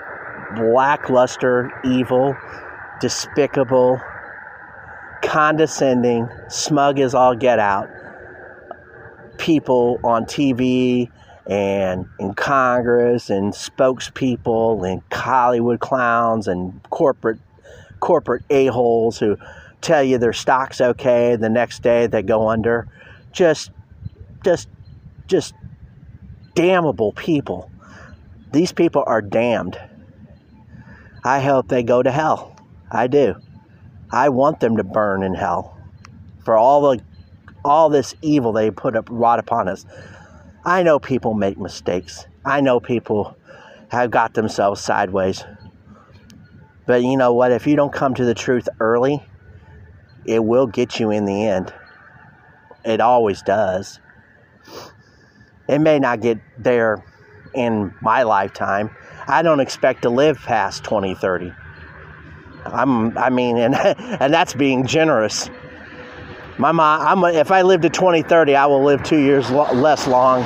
lackluster, 0.57 1.69
evil, 1.83 2.35
despicable, 3.01 4.01
condescending, 5.21 6.29
smug 6.47 6.99
as 6.99 7.13
all 7.13 7.35
get 7.35 7.59
out 7.59 7.91
people 9.41 9.99
on 10.03 10.25
TV 10.25 11.09
and 11.49 12.05
in 12.19 12.33
Congress 12.33 13.29
and 13.29 13.53
spokespeople 13.53 14.89
and 14.89 15.01
Hollywood 15.11 15.79
clowns 15.79 16.47
and 16.47 16.81
corporate 16.89 17.39
corporate 17.99 18.43
a-holes 18.49 19.19
who 19.19 19.37
tell 19.81 20.03
you 20.03 20.17
their 20.17 20.33
stock's 20.33 20.79
okay 20.79 21.33
and 21.33 21.43
the 21.43 21.49
next 21.49 21.83
day 21.83 22.07
they 22.07 22.21
go 22.21 22.47
under 22.47 22.87
just 23.31 23.71
just 24.43 24.69
just 25.27 25.53
damnable 26.55 27.11
people 27.13 27.71
these 28.51 28.73
people 28.73 29.03
are 29.07 29.21
damned. 29.21 29.79
I 31.23 31.39
hope 31.39 31.69
they 31.69 31.83
go 31.83 32.03
to 32.03 32.11
hell. 32.11 32.55
I 32.91 33.07
do. 33.07 33.35
I 34.11 34.29
want 34.29 34.59
them 34.59 34.77
to 34.77 34.83
burn 34.83 35.23
in 35.23 35.33
hell 35.33 35.77
for 36.43 36.57
all 36.57 36.81
the 36.81 37.03
all 37.63 37.89
this 37.89 38.15
evil 38.21 38.51
they 38.53 38.71
put 38.71 38.95
up 38.95 39.07
wrought 39.09 39.39
upon 39.39 39.67
us. 39.67 39.85
I 40.65 40.83
know 40.83 40.99
people 40.99 41.33
make 41.33 41.57
mistakes. 41.57 42.25
I 42.45 42.61
know 42.61 42.79
people 42.79 43.37
have 43.89 44.11
got 44.11 44.33
themselves 44.33 44.81
sideways. 44.81 45.43
But 46.85 47.03
you 47.03 47.17
know 47.17 47.33
what? 47.33 47.51
If 47.51 47.67
you 47.67 47.75
don't 47.75 47.93
come 47.93 48.13
to 48.15 48.25
the 48.25 48.33
truth 48.33 48.67
early, 48.79 49.23
it 50.25 50.43
will 50.43 50.67
get 50.67 50.99
you 50.99 51.11
in 51.11 51.25
the 51.25 51.47
end. 51.47 51.73
It 52.83 53.01
always 53.01 53.41
does. 53.41 53.99
It 55.67 55.79
may 55.79 55.99
not 55.99 56.21
get 56.21 56.39
there 56.57 57.03
in 57.53 57.93
my 58.01 58.23
lifetime. 58.23 58.89
I 59.27 59.41
don't 59.41 59.59
expect 59.59 60.03
to 60.03 60.09
live 60.09 60.37
past 60.39 60.83
2030. 60.83 61.53
I'm 62.65 63.17
I 63.17 63.29
mean 63.29 63.57
and 63.57 63.75
and 63.75 64.33
that's 64.33 64.53
being 64.53 64.85
generous. 64.85 65.49
My 66.61 66.71
mom, 66.71 67.23
I'm 67.23 67.35
if 67.35 67.49
I 67.49 67.63
live 67.63 67.81
to 67.81 67.89
2030, 67.89 68.55
I 68.55 68.67
will 68.67 68.83
live 68.83 69.01
two 69.01 69.17
years 69.17 69.49
lo- 69.49 69.73
less 69.73 70.05
long 70.05 70.43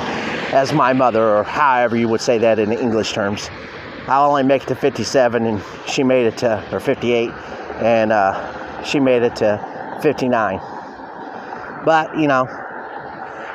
as 0.48 0.72
my 0.72 0.94
mother, 0.94 1.22
or 1.22 1.44
however 1.44 1.94
you 1.94 2.08
would 2.08 2.22
say 2.22 2.38
that 2.38 2.58
in 2.58 2.72
English 2.72 3.12
terms. 3.12 3.50
I'll 4.08 4.30
only 4.30 4.42
make 4.42 4.62
it 4.62 4.68
to 4.68 4.76
57, 4.76 5.44
and 5.44 5.62
she 5.86 6.02
made 6.02 6.24
it 6.24 6.38
to, 6.38 6.64
or 6.72 6.80
58, 6.80 7.28
and 7.82 8.12
uh, 8.12 8.82
she 8.82 8.98
made 8.98 9.24
it 9.24 9.36
to 9.36 9.98
59. 10.00 10.58
But, 11.84 12.16
you 12.16 12.28
know, 12.28 12.46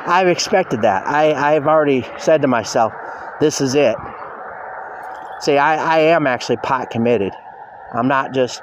I've 0.06 0.28
expected 0.28 0.84
that. 0.84 1.08
I, 1.08 1.34
I've 1.34 1.66
already 1.66 2.06
said 2.20 2.44
to 2.44 2.48
myself, 2.48 2.94
this 3.40 3.60
is 3.60 3.74
it. 3.74 3.96
See, 5.40 5.58
I, 5.58 5.96
I 5.96 6.00
am 6.14 6.28
actually 6.28 6.58
pot 6.58 6.92
committed. 6.92 7.34
I'm 7.92 8.08
not 8.08 8.36
just 8.36 8.62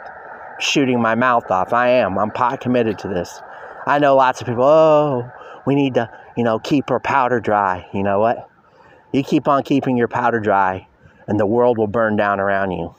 shooting 0.60 1.02
my 1.02 1.16
mouth 1.16 1.50
off. 1.50 1.72
I 1.72 1.88
am. 1.88 2.16
I'm 2.16 2.30
pot 2.30 2.60
committed 2.60 2.96
to 3.00 3.08
this. 3.08 3.42
I 3.88 3.98
know 3.98 4.16
lots 4.16 4.42
of 4.42 4.46
people, 4.46 4.64
oh, 4.64 5.30
we 5.66 5.74
need 5.74 5.94
to, 5.94 6.10
you 6.36 6.44
know, 6.44 6.58
keep 6.58 6.90
our 6.90 7.00
powder 7.00 7.40
dry. 7.40 7.88
You 7.94 8.02
know 8.02 8.20
what? 8.20 8.50
You 9.14 9.24
keep 9.24 9.48
on 9.48 9.62
keeping 9.62 9.96
your 9.96 10.08
powder 10.08 10.40
dry, 10.40 10.86
and 11.26 11.40
the 11.40 11.46
world 11.46 11.78
will 11.78 11.86
burn 11.86 12.14
down 12.14 12.38
around 12.38 12.72
you. 12.72 12.94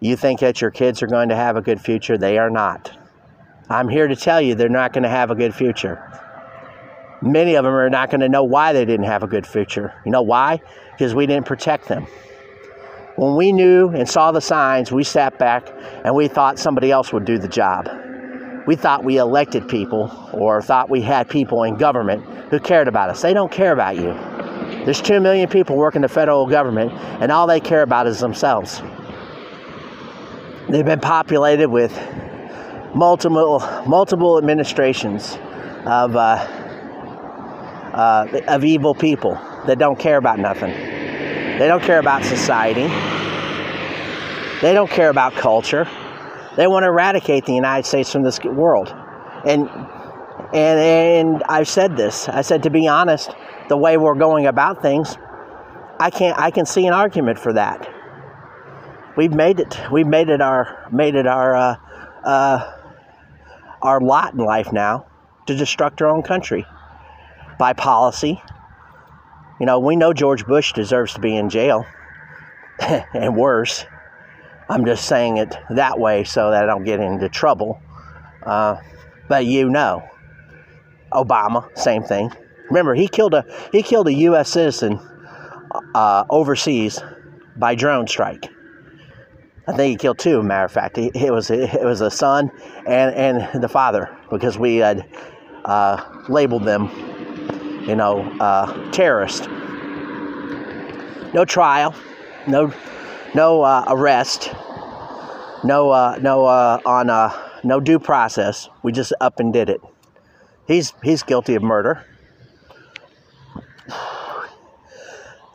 You 0.00 0.16
think 0.16 0.40
that 0.40 0.60
your 0.60 0.70
kids 0.70 1.02
are 1.02 1.06
going 1.06 1.30
to 1.30 1.34
have 1.34 1.56
a 1.56 1.62
good 1.62 1.80
future? 1.80 2.18
They 2.18 2.36
are 2.36 2.50
not. 2.50 2.94
I'm 3.70 3.88
here 3.88 4.06
to 4.06 4.14
tell 4.14 4.38
you 4.38 4.54
they're 4.54 4.68
not 4.68 4.92
going 4.92 5.04
to 5.04 5.08
have 5.08 5.30
a 5.30 5.34
good 5.34 5.54
future. 5.54 6.12
Many 7.22 7.54
of 7.54 7.64
them 7.64 7.72
are 7.72 7.88
not 7.88 8.10
going 8.10 8.20
to 8.20 8.28
know 8.28 8.44
why 8.44 8.74
they 8.74 8.84
didn't 8.84 9.06
have 9.06 9.22
a 9.22 9.28
good 9.28 9.46
future. 9.46 9.94
You 10.04 10.12
know 10.12 10.20
why? 10.20 10.60
Because 10.90 11.14
we 11.14 11.24
didn't 11.24 11.46
protect 11.46 11.88
them. 11.88 12.06
When 13.16 13.36
we 13.36 13.50
knew 13.50 13.88
and 13.88 14.06
saw 14.06 14.30
the 14.30 14.42
signs, 14.42 14.92
we 14.92 15.04
sat 15.04 15.38
back 15.38 15.72
and 16.04 16.14
we 16.14 16.28
thought 16.28 16.58
somebody 16.58 16.90
else 16.90 17.14
would 17.14 17.24
do 17.24 17.38
the 17.38 17.48
job 17.48 17.88
we 18.66 18.76
thought 18.76 19.04
we 19.04 19.18
elected 19.18 19.68
people 19.68 20.30
or 20.32 20.62
thought 20.62 20.88
we 20.88 21.00
had 21.00 21.28
people 21.28 21.64
in 21.64 21.76
government 21.76 22.24
who 22.50 22.60
cared 22.60 22.88
about 22.88 23.10
us. 23.10 23.22
They 23.22 23.34
don't 23.34 23.50
care 23.50 23.72
about 23.72 23.96
you. 23.96 24.12
There's 24.84 25.00
2 25.00 25.20
million 25.20 25.48
people 25.48 25.76
working 25.76 26.02
the 26.02 26.08
federal 26.08 26.46
government, 26.46 26.92
and 26.92 27.30
all 27.30 27.46
they 27.46 27.60
care 27.60 27.82
about 27.82 28.06
is 28.06 28.20
themselves. 28.20 28.82
They've 30.68 30.84
been 30.84 31.00
populated 31.00 31.68
with 31.68 31.92
multiple, 32.94 33.60
multiple 33.86 34.38
administrations 34.38 35.38
of, 35.86 36.16
uh, 36.16 36.46
uh, 37.92 38.40
of 38.48 38.64
evil 38.64 38.94
people 38.94 39.34
that 39.66 39.78
don't 39.78 39.98
care 39.98 40.16
about 40.16 40.38
nothing. 40.38 40.70
They 40.70 41.66
don't 41.68 41.82
care 41.82 41.98
about 41.98 42.24
society. 42.24 42.88
They 44.62 44.72
don't 44.74 44.90
care 44.90 45.10
about 45.10 45.34
culture. 45.34 45.86
They 46.56 46.66
want 46.66 46.84
to 46.84 46.88
eradicate 46.88 47.46
the 47.46 47.54
United 47.54 47.86
States 47.86 48.12
from 48.12 48.22
this 48.22 48.42
world. 48.44 48.94
And 49.44 49.68
and 50.52 50.80
and 50.80 51.42
I've 51.48 51.68
said 51.68 51.96
this. 51.96 52.28
I 52.28 52.42
said 52.42 52.64
to 52.64 52.70
be 52.70 52.86
honest, 52.88 53.30
the 53.68 53.76
way 53.76 53.96
we're 53.96 54.14
going 54.14 54.46
about 54.46 54.82
things, 54.82 55.16
I 55.98 56.10
can't 56.10 56.38
I 56.38 56.50
can 56.50 56.66
see 56.66 56.86
an 56.86 56.92
argument 56.92 57.38
for 57.38 57.52
that. 57.54 57.88
We've 59.16 59.32
made 59.32 59.60
it. 59.60 59.78
We've 59.90 60.06
made 60.06 60.28
it 60.28 60.40
our 60.40 60.88
made 60.92 61.14
it 61.14 61.26
our 61.26 61.54
uh, 61.54 61.76
uh, 62.24 62.72
our 63.80 64.00
lot 64.00 64.34
in 64.34 64.40
life 64.40 64.72
now 64.72 65.06
to 65.46 65.54
destruct 65.54 66.00
our 66.00 66.08
own 66.08 66.22
country 66.22 66.66
by 67.58 67.72
policy. 67.72 68.42
You 69.60 69.66
know, 69.66 69.78
we 69.78 69.96
know 69.96 70.12
George 70.12 70.46
Bush 70.46 70.72
deserves 70.72 71.14
to 71.14 71.20
be 71.20 71.36
in 71.36 71.48
jail 71.48 71.86
and 72.80 73.36
worse. 73.36 73.84
I'm 74.72 74.86
just 74.86 75.04
saying 75.04 75.36
it 75.36 75.54
that 75.68 75.98
way 75.98 76.24
so 76.24 76.50
that 76.50 76.64
I 76.64 76.66
don't 76.66 76.84
get 76.84 76.98
into 76.98 77.28
trouble. 77.28 77.78
Uh, 78.42 78.76
but 79.28 79.44
you 79.44 79.68
know, 79.68 80.02
Obama, 81.12 81.68
same 81.76 82.02
thing. 82.02 82.32
Remember, 82.70 82.94
he 82.94 83.06
killed 83.06 83.34
a 83.34 83.44
he 83.70 83.82
killed 83.82 84.08
a 84.08 84.14
U.S. 84.14 84.48
citizen 84.48 84.98
uh, 85.94 86.24
overseas 86.30 86.98
by 87.54 87.74
drone 87.74 88.06
strike. 88.06 88.48
I 89.68 89.76
think 89.76 89.90
he 89.90 89.96
killed 89.96 90.18
two. 90.18 90.42
Matter 90.42 90.64
of 90.64 90.72
fact, 90.72 90.96
it 90.96 91.30
was 91.30 91.50
it 91.50 91.84
was 91.84 92.00
a 92.00 92.10
son 92.10 92.50
and 92.86 93.14
and 93.14 93.62
the 93.62 93.68
father 93.68 94.16
because 94.30 94.58
we 94.58 94.76
had 94.76 95.06
uh, 95.66 96.02
labeled 96.30 96.64
them, 96.64 96.88
you 97.86 97.94
know, 97.94 98.22
uh, 98.40 98.90
terrorist. 98.90 99.50
No 101.34 101.44
trial, 101.44 101.94
no 102.46 102.72
no 103.34 103.62
uh, 103.62 103.84
arrest, 103.88 104.50
no 105.64 105.90
uh, 105.90 106.18
no 106.20 106.44
uh, 106.44 106.80
on 106.84 107.10
uh, 107.10 107.32
no 107.64 107.80
due 107.80 107.98
process. 107.98 108.68
We 108.82 108.92
just 108.92 109.12
up 109.20 109.40
and 109.40 109.52
did 109.52 109.68
it. 109.68 109.80
He's 110.66 110.92
he's 111.02 111.22
guilty 111.22 111.54
of 111.54 111.62
murder, 111.62 112.04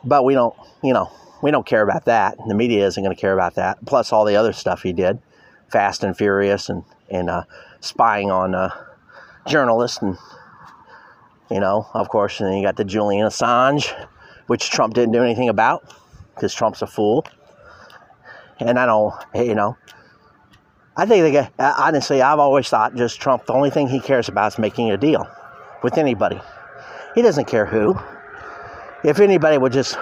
but 0.04 0.24
we 0.24 0.34
don't 0.34 0.54
you 0.82 0.92
know 0.92 1.10
we 1.42 1.50
don't 1.50 1.66
care 1.66 1.82
about 1.82 2.06
that. 2.06 2.36
The 2.46 2.54
media 2.54 2.86
isn't 2.86 3.02
going 3.02 3.14
to 3.14 3.20
care 3.20 3.32
about 3.32 3.54
that. 3.54 3.84
Plus 3.86 4.12
all 4.12 4.24
the 4.24 4.36
other 4.36 4.52
stuff 4.52 4.82
he 4.82 4.92
did, 4.92 5.20
Fast 5.70 6.02
and 6.02 6.16
Furious, 6.16 6.68
and 6.68 6.84
and 7.08 7.30
uh, 7.30 7.44
spying 7.80 8.30
on 8.30 8.54
uh, 8.54 8.70
journalists, 9.46 10.02
and 10.02 10.16
you 11.50 11.60
know 11.60 11.86
of 11.94 12.08
course, 12.08 12.40
and 12.40 12.48
then 12.48 12.56
you 12.58 12.64
got 12.64 12.76
the 12.76 12.84
Julian 12.84 13.26
Assange, 13.26 13.94
which 14.48 14.70
Trump 14.70 14.94
didn't 14.94 15.12
do 15.12 15.22
anything 15.22 15.48
about 15.48 15.94
because 16.34 16.54
Trump's 16.54 16.82
a 16.82 16.86
fool. 16.86 17.24
And 18.60 18.78
I 18.78 18.86
don't, 18.86 19.14
you 19.34 19.54
know, 19.54 19.76
I 20.96 21.06
think 21.06 21.32
they 21.32 21.48
honestly, 21.58 22.22
I've 22.22 22.40
always 22.40 22.68
thought 22.68 22.96
just 22.96 23.20
Trump, 23.20 23.46
the 23.46 23.52
only 23.52 23.70
thing 23.70 23.88
he 23.88 24.00
cares 24.00 24.28
about 24.28 24.52
is 24.52 24.58
making 24.58 24.90
a 24.90 24.96
deal 24.96 25.28
with 25.82 25.96
anybody. 25.96 26.40
He 27.14 27.22
doesn't 27.22 27.46
care 27.46 27.66
who. 27.66 27.98
If 29.04 29.20
anybody 29.20 29.58
would 29.58 29.72
just 29.72 29.96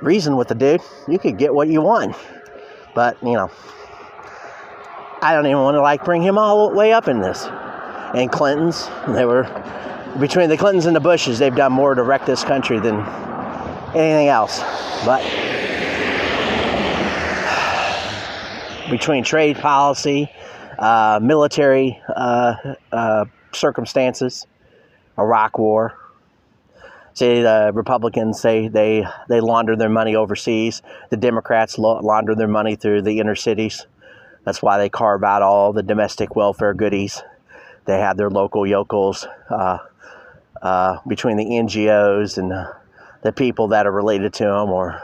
reason 0.00 0.36
with 0.36 0.48
the 0.48 0.54
dude, 0.54 0.80
you 1.08 1.18
could 1.18 1.38
get 1.38 1.52
what 1.52 1.68
you 1.68 1.82
want. 1.82 2.14
But, 2.94 3.20
you 3.22 3.32
know, 3.32 3.50
I 5.20 5.34
don't 5.34 5.46
even 5.46 5.62
want 5.62 5.74
to 5.74 5.80
like 5.80 6.04
bring 6.04 6.22
him 6.22 6.38
all 6.38 6.70
the 6.70 6.76
way 6.76 6.92
up 6.92 7.08
in 7.08 7.20
this. 7.20 7.44
And 8.14 8.30
Clintons, 8.30 8.88
they 9.08 9.24
were 9.24 9.42
between 10.20 10.48
the 10.48 10.56
Clintons 10.56 10.86
and 10.86 10.94
the 10.94 11.00
Bushes, 11.00 11.40
they've 11.40 11.54
done 11.54 11.72
more 11.72 11.96
to 11.96 12.02
wreck 12.04 12.24
this 12.26 12.44
country 12.44 12.78
than 12.78 13.00
anything 13.96 14.28
else. 14.28 14.60
But 15.04 15.22
between 18.94 19.24
trade 19.24 19.56
policy, 19.56 20.30
uh, 20.78 21.18
military 21.20 22.00
uh, 22.14 22.54
uh, 22.92 23.24
circumstances, 23.52 24.46
Iraq 25.18 25.58
War. 25.58 25.98
Say 27.14 27.42
the 27.42 27.72
Republicans 27.74 28.40
say 28.40 28.68
they 28.68 29.04
they 29.28 29.40
launder 29.40 29.74
their 29.74 29.88
money 29.88 30.14
overseas. 30.14 30.80
The 31.10 31.16
Democrats 31.16 31.76
launder 31.76 32.36
their 32.36 32.46
money 32.46 32.76
through 32.76 33.02
the 33.02 33.18
inner 33.18 33.34
cities. 33.34 33.84
That's 34.44 34.62
why 34.62 34.78
they 34.78 34.90
carve 34.90 35.24
out 35.24 35.42
all 35.42 35.72
the 35.72 35.82
domestic 35.82 36.36
welfare 36.36 36.72
goodies. 36.72 37.20
They 37.86 37.98
have 37.98 38.16
their 38.16 38.30
local 38.30 38.64
yokels 38.64 39.26
uh, 39.50 39.78
uh, 40.62 40.98
between 41.08 41.36
the 41.36 41.46
NGOs 41.46 42.38
and 42.38 42.52
the 43.22 43.32
people 43.32 43.68
that 43.68 43.88
are 43.88 43.92
related 43.92 44.34
to 44.34 44.44
them 44.44 44.70
or 44.70 45.02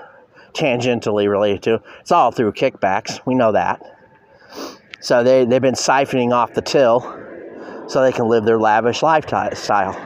tangentially 0.52 1.28
related 1.28 1.62
to. 1.64 1.82
It's 2.00 2.12
all 2.12 2.30
through 2.30 2.52
kickbacks. 2.52 3.20
We 3.26 3.34
know 3.34 3.52
that. 3.52 3.82
So 5.00 5.24
they, 5.24 5.44
they've 5.44 5.62
been 5.62 5.74
siphoning 5.74 6.32
off 6.32 6.52
the 6.54 6.62
till 6.62 7.00
so 7.88 8.02
they 8.02 8.12
can 8.12 8.28
live 8.28 8.44
their 8.44 8.58
lavish 8.58 9.02
lifestyle. 9.02 9.96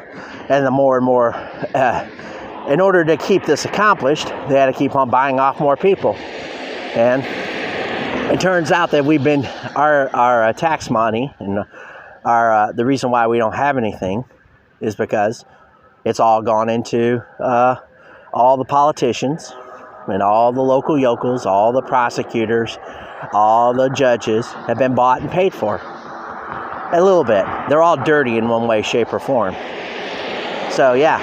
And 0.48 0.64
the 0.64 0.70
more 0.70 0.96
and 0.96 1.04
more, 1.04 1.34
uh, 1.34 2.08
in 2.68 2.80
order 2.80 3.04
to 3.04 3.16
keep 3.16 3.44
this 3.44 3.64
accomplished, 3.64 4.28
they 4.48 4.58
had 4.58 4.66
to 4.66 4.72
keep 4.72 4.94
on 4.94 5.10
buying 5.10 5.38
off 5.40 5.60
more 5.60 5.76
people. 5.76 6.14
And 6.14 7.22
it 8.32 8.40
turns 8.40 8.72
out 8.72 8.90
that 8.92 9.04
we've 9.04 9.22
been, 9.22 9.44
our, 9.74 10.08
our 10.14 10.44
uh, 10.44 10.52
tax 10.52 10.88
money 10.88 11.34
and 11.40 11.64
our, 12.24 12.52
uh, 12.52 12.72
the 12.72 12.86
reason 12.86 13.10
why 13.10 13.26
we 13.26 13.38
don't 13.38 13.54
have 13.54 13.76
anything 13.76 14.24
is 14.80 14.94
because 14.94 15.44
it's 16.04 16.20
all 16.20 16.40
gone 16.40 16.68
into 16.68 17.22
uh, 17.40 17.76
all 18.32 18.56
the 18.56 18.64
politicians 18.64 19.52
and 20.08 20.22
all 20.22 20.52
the 20.52 20.62
local 20.62 20.98
yokels, 20.98 21.46
all 21.46 21.72
the 21.72 21.82
prosecutors, 21.82 22.78
all 23.32 23.72
the 23.72 23.88
judges 23.88 24.46
have 24.52 24.78
been 24.78 24.94
bought 24.94 25.20
and 25.20 25.30
paid 25.30 25.54
for. 25.54 25.80
A 26.92 27.00
little 27.00 27.24
bit. 27.24 27.44
They're 27.68 27.82
all 27.82 27.96
dirty 27.96 28.36
in 28.36 28.48
one 28.48 28.66
way, 28.66 28.82
shape, 28.82 29.12
or 29.12 29.18
form. 29.18 29.54
So, 30.70 30.92
yeah. 30.94 31.20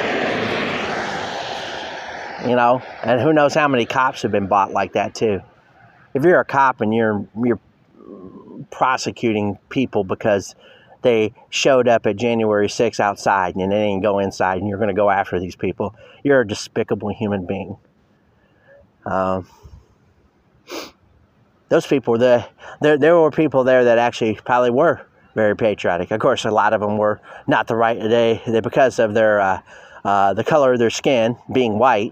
You 2.48 2.56
know, 2.56 2.82
and 3.04 3.22
who 3.22 3.32
knows 3.32 3.54
how 3.54 3.68
many 3.68 3.86
cops 3.86 4.24
have 4.24 4.32
been 4.32 4.48
bought 4.48 4.72
like 4.72 4.94
that, 4.94 5.14
too. 5.14 5.42
If 6.14 6.24
you're 6.24 6.40
a 6.40 6.46
cop 6.46 6.82
and 6.82 6.94
you're, 6.94 7.26
you're 7.42 7.60
prosecuting 8.72 9.60
people 9.70 10.04
because 10.04 10.56
they 11.04 11.34
showed 11.50 11.88
up 11.88 12.06
at 12.06 12.16
January 12.16 12.68
6th 12.68 13.00
outside 13.00 13.56
and 13.56 13.72
they 13.72 13.88
didn't 13.88 14.02
go 14.02 14.20
inside 14.20 14.60
and 14.60 14.68
you're 14.68 14.78
going 14.78 14.90
to 14.90 14.94
go 14.94 15.10
after 15.10 15.40
these 15.40 15.56
people, 15.56 15.96
you're 16.24 16.42
a 16.42 16.48
despicable 16.48 17.10
human 17.10 17.46
being. 17.46 17.78
Um, 19.06 19.48
those 21.70 21.88
people, 21.88 22.18
the, 22.18 22.48
there, 22.82 22.98
there 22.98 23.18
were 23.18 23.32
people 23.32 23.64
there 23.64 23.86
that 23.86 23.98
actually 23.98 24.36
probably 24.36 24.72
were 24.72 25.02
very 25.36 25.56
patriotic. 25.56 26.12
Of 26.12 26.20
course, 26.20 26.46
a 26.46 26.52
lot 26.52 26.74
of 26.74 26.82
them 26.82 26.98
were 26.98 27.22
not 27.48 27.68
the 27.68 27.76
right, 27.76 28.00
they 28.00 28.42
because 28.62 29.00
of 29.00 29.14
their, 29.14 29.40
uh, 29.40 29.62
uh, 30.04 30.34
the 30.34 30.44
color 30.44 30.74
of 30.74 30.80
their 30.80 30.90
skin 30.90 31.38
being 31.52 31.80
white, 31.80 32.12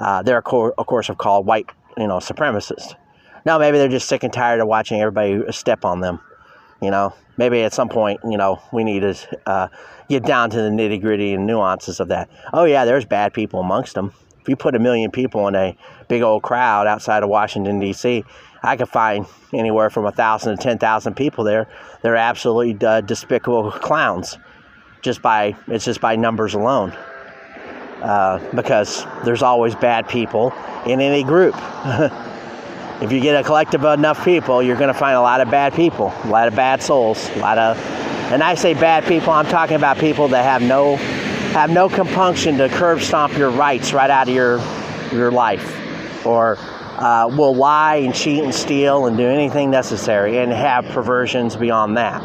uh, 0.00 0.22
they're, 0.22 0.42
of 0.46 0.86
course, 0.86 1.08
of 1.08 1.18
called 1.18 1.46
white, 1.46 1.70
you 1.96 2.06
know, 2.06 2.18
supremacists. 2.18 2.94
Now, 3.46 3.58
maybe 3.58 3.78
they're 3.78 3.88
just 3.88 4.08
sick 4.08 4.22
and 4.22 4.32
tired 4.32 4.60
of 4.60 4.68
watching 4.68 5.00
everybody 5.00 5.50
step 5.52 5.84
on 5.84 6.00
them. 6.00 6.20
You 6.82 6.90
know, 6.90 7.14
maybe 7.36 7.62
at 7.62 7.72
some 7.72 7.88
point, 7.88 8.20
you 8.24 8.36
know, 8.36 8.60
we 8.72 8.84
need 8.84 9.00
to 9.00 9.14
uh, 9.46 9.68
get 10.08 10.24
down 10.24 10.50
to 10.50 10.56
the 10.56 10.68
nitty 10.68 11.00
gritty 11.00 11.32
and 11.34 11.46
nuances 11.46 12.00
of 12.00 12.08
that. 12.08 12.28
Oh, 12.52 12.64
yeah, 12.64 12.84
there's 12.84 13.04
bad 13.04 13.32
people 13.32 13.60
amongst 13.60 13.94
them. 13.94 14.12
If 14.44 14.50
you 14.50 14.56
put 14.56 14.74
a 14.74 14.78
million 14.78 15.10
people 15.10 15.48
in 15.48 15.54
a 15.54 15.74
big 16.06 16.20
old 16.20 16.42
crowd 16.42 16.86
outside 16.86 17.22
of 17.22 17.30
Washington, 17.30 17.80
D.C., 17.80 18.26
I 18.62 18.76
could 18.76 18.90
find 18.90 19.24
anywhere 19.54 19.88
from 19.88 20.04
a 20.04 20.12
thousand 20.12 20.58
to 20.58 20.62
ten 20.62 20.76
thousand 20.76 21.14
people 21.14 21.44
there. 21.44 21.66
They're 22.02 22.14
absolutely 22.14 22.86
uh, 22.86 23.00
despicable 23.00 23.70
clowns. 23.72 24.36
Just 25.00 25.22
by 25.22 25.56
it's 25.66 25.86
just 25.86 26.02
by 26.02 26.16
numbers 26.16 26.52
alone, 26.52 26.90
uh, 28.02 28.38
because 28.54 29.06
there's 29.24 29.42
always 29.42 29.74
bad 29.74 30.08
people 30.08 30.52
in 30.84 31.00
any 31.00 31.24
group. 31.24 31.54
if 33.00 33.10
you 33.10 33.20
get 33.20 33.40
a 33.40 33.44
collective 33.44 33.82
of 33.82 33.98
enough 33.98 34.22
people, 34.26 34.62
you're 34.62 34.76
going 34.76 34.92
to 34.92 34.98
find 34.98 35.16
a 35.16 35.22
lot 35.22 35.40
of 35.40 35.50
bad 35.50 35.72
people, 35.72 36.12
a 36.24 36.28
lot 36.28 36.48
of 36.48 36.54
bad 36.54 36.82
souls, 36.82 37.30
a 37.30 37.38
lot 37.38 37.56
of. 37.56 37.78
And 38.30 38.42
I 38.42 38.56
say 38.56 38.74
bad 38.74 39.04
people, 39.04 39.32
I'm 39.32 39.46
talking 39.46 39.76
about 39.76 39.96
people 39.96 40.28
that 40.28 40.44
have 40.44 40.60
no 40.60 40.98
have 41.54 41.70
no 41.70 41.88
compunction 41.88 42.58
to 42.58 42.68
curb 42.68 43.00
stomp 43.00 43.38
your 43.38 43.48
rights 43.48 43.92
right 43.92 44.10
out 44.10 44.26
of 44.26 44.34
your 44.34 44.58
your 45.12 45.30
life, 45.30 46.26
or 46.26 46.56
uh, 46.58 47.28
will 47.28 47.54
lie 47.54 47.94
and 47.94 48.12
cheat 48.12 48.42
and 48.42 48.52
steal 48.52 49.06
and 49.06 49.16
do 49.16 49.28
anything 49.28 49.70
necessary 49.70 50.38
and 50.38 50.50
have 50.50 50.84
perversions 50.86 51.54
beyond 51.54 51.96
that. 51.96 52.20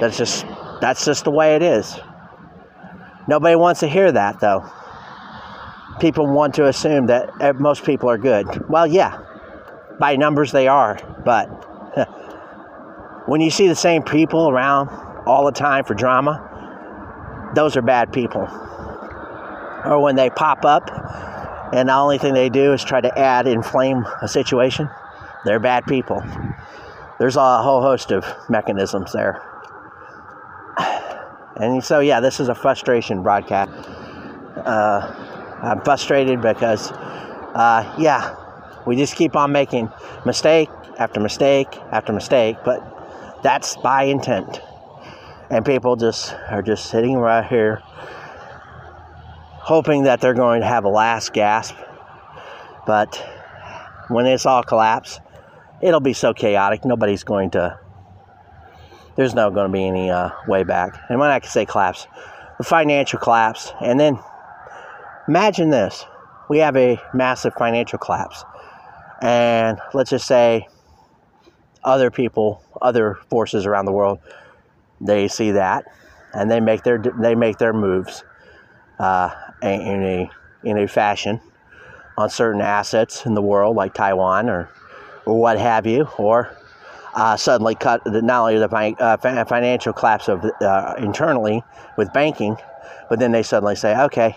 That's 0.00 0.18
just 0.18 0.44
that's 0.82 1.06
just 1.06 1.24
the 1.24 1.30
way 1.30 1.56
it 1.56 1.62
is. 1.62 1.98
Nobody 3.26 3.56
wants 3.56 3.80
to 3.80 3.88
hear 3.88 4.12
that 4.12 4.38
though. 4.38 4.70
People 5.98 6.26
want 6.26 6.56
to 6.56 6.66
assume 6.66 7.06
that 7.06 7.58
most 7.58 7.84
people 7.84 8.10
are 8.10 8.18
good. 8.18 8.68
Well, 8.68 8.86
yeah, 8.86 9.18
by 9.98 10.16
numbers 10.16 10.52
they 10.52 10.68
are, 10.68 10.98
but 11.24 11.46
when 13.28 13.40
you 13.40 13.48
see 13.48 13.66
the 13.66 13.74
same 13.74 14.02
people 14.02 14.50
around 14.50 14.90
all 15.26 15.46
the 15.46 15.52
time 15.52 15.84
for 15.84 15.94
drama, 15.94 16.52
those 17.56 17.76
are 17.76 17.82
bad 17.82 18.12
people. 18.12 18.46
Or 19.84 20.00
when 20.00 20.14
they 20.14 20.30
pop 20.30 20.64
up 20.64 20.90
and 21.72 21.88
the 21.88 21.94
only 21.94 22.18
thing 22.18 22.34
they 22.34 22.50
do 22.50 22.72
is 22.72 22.84
try 22.84 23.00
to 23.00 23.18
add, 23.18 23.48
inflame 23.48 24.04
a 24.22 24.28
situation, 24.28 24.88
they're 25.44 25.58
bad 25.58 25.86
people. 25.86 26.22
There's 27.18 27.36
a 27.36 27.62
whole 27.62 27.80
host 27.80 28.12
of 28.12 28.24
mechanisms 28.48 29.12
there. 29.12 29.42
And 31.56 31.82
so, 31.82 32.00
yeah, 32.00 32.20
this 32.20 32.38
is 32.38 32.50
a 32.50 32.54
frustration 32.54 33.22
broadcast. 33.22 33.70
Uh, 34.58 35.58
I'm 35.62 35.80
frustrated 35.80 36.42
because, 36.42 36.92
uh, 36.92 37.94
yeah, 37.98 38.36
we 38.86 38.96
just 38.96 39.16
keep 39.16 39.34
on 39.34 39.52
making 39.52 39.90
mistake 40.26 40.68
after 40.98 41.20
mistake 41.20 41.68
after 41.90 42.12
mistake, 42.12 42.58
but 42.64 43.40
that's 43.42 43.76
by 43.78 44.02
intent. 44.02 44.60
And 45.50 45.64
people 45.64 45.96
just 45.96 46.34
are 46.50 46.62
just 46.62 46.90
sitting 46.90 47.16
right 47.16 47.46
here 47.46 47.80
hoping 49.66 50.04
that 50.04 50.20
they're 50.20 50.34
going 50.34 50.60
to 50.60 50.66
have 50.66 50.84
a 50.84 50.88
last 50.88 51.32
gasp. 51.32 51.74
But 52.86 53.16
when 54.08 54.26
it's 54.26 54.46
all 54.46 54.62
collapse, 54.62 55.20
it'll 55.82 56.00
be 56.00 56.12
so 56.12 56.32
chaotic, 56.32 56.84
nobody's 56.84 57.24
going 57.24 57.50
to, 57.50 57.78
there's 59.16 59.34
no 59.34 59.50
going 59.50 59.66
to 59.66 59.72
be 59.72 59.86
any 59.86 60.10
uh, 60.10 60.30
way 60.46 60.62
back. 60.62 61.00
And 61.08 61.18
when 61.18 61.30
I 61.30 61.40
can 61.40 61.50
say 61.50 61.66
collapse, 61.66 62.06
the 62.58 62.64
financial 62.64 63.18
collapse, 63.18 63.72
and 63.80 63.98
then 63.98 64.18
imagine 65.28 65.70
this 65.70 66.04
we 66.48 66.58
have 66.58 66.76
a 66.76 67.00
massive 67.12 67.52
financial 67.54 67.98
collapse 67.98 68.44
and 69.20 69.78
let's 69.94 70.10
just 70.10 70.26
say 70.26 70.68
other 71.82 72.10
people, 72.10 72.62
other 72.80 73.18
forces 73.30 73.66
around 73.66 73.86
the 73.86 73.92
world, 73.92 74.20
they 75.00 75.28
see 75.28 75.52
that 75.52 75.84
and 76.36 76.50
they 76.50 76.60
make 76.60 76.82
their 76.82 76.98
they 76.98 77.34
make 77.34 77.58
their 77.58 77.72
moves 77.72 78.22
uh, 78.98 79.30
in 79.62 80.02
a 80.02 80.30
in 80.64 80.78
a 80.78 80.86
fashion 80.86 81.40
on 82.18 82.30
certain 82.30 82.60
assets 82.60 83.26
in 83.26 83.34
the 83.34 83.42
world, 83.42 83.76
like 83.76 83.94
Taiwan 83.94 84.48
or 84.48 84.70
or 85.24 85.40
what 85.40 85.58
have 85.58 85.86
you, 85.86 86.08
or 86.18 86.56
uh, 87.14 87.36
suddenly 87.36 87.74
cut 87.74 88.02
not 88.06 88.42
only 88.42 88.58
the 88.58 88.68
uh, 88.68 89.44
financial 89.44 89.92
collapse 89.92 90.28
of 90.28 90.44
uh, 90.60 90.94
internally 90.98 91.62
with 91.96 92.12
banking, 92.12 92.56
but 93.08 93.18
then 93.18 93.32
they 93.32 93.42
suddenly 93.42 93.74
say, 93.74 93.98
okay, 93.98 94.36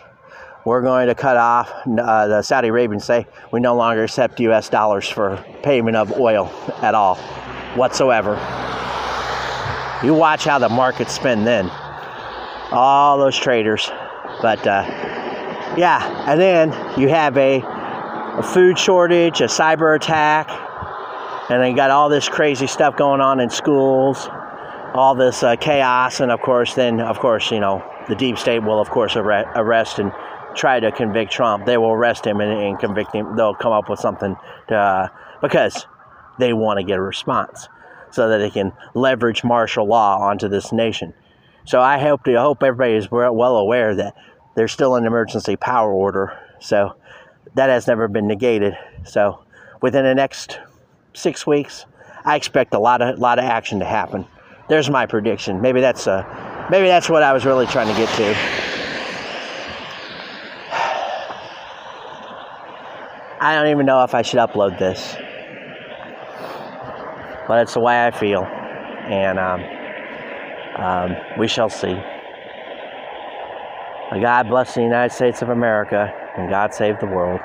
we're 0.65 0.81
going 0.81 1.07
to 1.07 1.15
cut 1.15 1.37
off, 1.37 1.71
uh, 1.85 2.27
the 2.27 2.41
Saudi 2.41 2.69
Arabians 2.69 3.03
say, 3.03 3.27
we 3.51 3.59
no 3.59 3.75
longer 3.75 4.03
accept 4.03 4.39
US 4.39 4.69
dollars 4.69 5.07
for 5.07 5.43
payment 5.63 5.97
of 5.97 6.19
oil 6.19 6.51
at 6.81 6.95
all, 6.95 7.15
whatsoever. 7.75 8.35
You 10.01 10.13
watch 10.13 10.45
how 10.45 10.59
the 10.59 10.69
markets 10.69 11.13
spin 11.13 11.43
then. 11.43 11.69
All 12.71 13.17
those 13.17 13.37
traders. 13.37 13.91
But 14.41 14.65
uh, 14.65 14.85
yeah, 15.77 16.25
and 16.25 16.39
then 16.39 16.69
you 16.97 17.09
have 17.09 17.37
a, 17.37 17.61
a 17.61 18.43
food 18.43 18.79
shortage, 18.79 19.41
a 19.41 19.45
cyber 19.45 19.95
attack, 19.95 20.49
and 21.49 21.61
then 21.61 21.71
you 21.71 21.75
got 21.75 21.91
all 21.91 22.07
this 22.07 22.29
crazy 22.29 22.67
stuff 22.67 22.95
going 22.95 23.19
on 23.19 23.41
in 23.41 23.49
schools, 23.49 24.29
all 24.93 25.15
this 25.15 25.43
uh, 25.43 25.57
chaos, 25.57 26.21
and 26.21 26.31
of 26.31 26.39
course, 26.39 26.75
then, 26.75 27.01
of 27.01 27.19
course, 27.19 27.51
you 27.51 27.59
know, 27.59 27.83
the 28.07 28.15
deep 28.15 28.37
state 28.37 28.59
will, 28.59 28.79
of 28.79 28.89
course, 28.89 29.17
arrest 29.17 29.99
and 29.99 30.13
try 30.55 30.79
to 30.79 30.91
convict 30.93 31.31
Trump, 31.31 31.65
they 31.65 31.77
will 31.77 31.91
arrest 31.91 32.25
him 32.25 32.39
and, 32.39 32.51
and 32.51 32.79
convict 32.79 33.13
him. 33.13 33.35
They'll 33.35 33.53
come 33.53 33.73
up 33.73 33.89
with 33.89 33.99
something 33.99 34.35
to, 34.69 34.75
uh, 34.75 35.07
because 35.41 35.85
they 36.39 36.53
want 36.53 36.79
to 36.79 36.83
get 36.85 36.97
a 36.97 37.01
response 37.01 37.67
so 38.11 38.29
that 38.29 38.39
they 38.39 38.49
can 38.49 38.71
leverage 38.93 39.43
martial 39.43 39.85
law 39.85 40.19
onto 40.19 40.47
this 40.47 40.71
nation. 40.71 41.13
So 41.65 41.81
I 41.81 41.99
hope 41.99 42.27
I 42.27 42.33
hope 42.33 42.63
everybody 42.63 42.93
is 42.93 43.11
well 43.11 43.57
aware 43.57 43.95
that 43.95 44.15
there's 44.55 44.71
still 44.71 44.95
an 44.95 45.05
emergency 45.05 45.55
power 45.55 45.91
order. 45.91 46.37
So 46.59 46.95
that 47.55 47.69
has 47.69 47.87
never 47.87 48.07
been 48.07 48.27
negated. 48.27 48.77
So 49.03 49.43
within 49.81 50.03
the 50.03 50.15
next 50.15 50.59
six 51.13 51.45
weeks, 51.45 51.85
I 52.25 52.35
expect 52.35 52.73
a 52.73 52.79
lot 52.79 53.01
of 53.01 53.19
lot 53.19 53.39
of 53.39 53.45
action 53.45 53.79
to 53.79 53.85
happen. 53.85 54.25
There's 54.67 54.89
my 54.89 55.05
prediction. 55.05 55.61
Maybe 55.61 55.81
that's 55.81 56.07
uh, 56.07 56.67
maybe 56.69 56.87
that's 56.87 57.09
what 57.09 57.23
I 57.23 57.33
was 57.33 57.45
really 57.45 57.67
trying 57.67 57.87
to 57.87 57.93
get 57.93 58.09
to. 58.15 58.23
I 63.41 63.55
don't 63.55 63.67
even 63.67 63.85
know 63.85 64.03
if 64.03 64.13
I 64.13 64.21
should 64.21 64.39
upload 64.39 64.77
this. 64.77 65.15
But 67.49 67.63
it's 67.63 67.73
the 67.73 67.79
way 67.81 68.05
I 68.05 68.11
feel. 68.11 68.43
And 68.43 69.39
um, 69.39 69.63
um, 70.77 71.15
we 71.39 71.47
shall 71.47 71.67
see. 71.67 71.99
God 74.21 74.49
bless 74.49 74.75
the 74.75 74.83
United 74.83 75.13
States 75.13 75.41
of 75.41 75.49
America 75.49 76.13
and 76.37 76.49
God 76.49 76.73
save 76.75 76.99
the 76.99 77.07
world. 77.07 77.41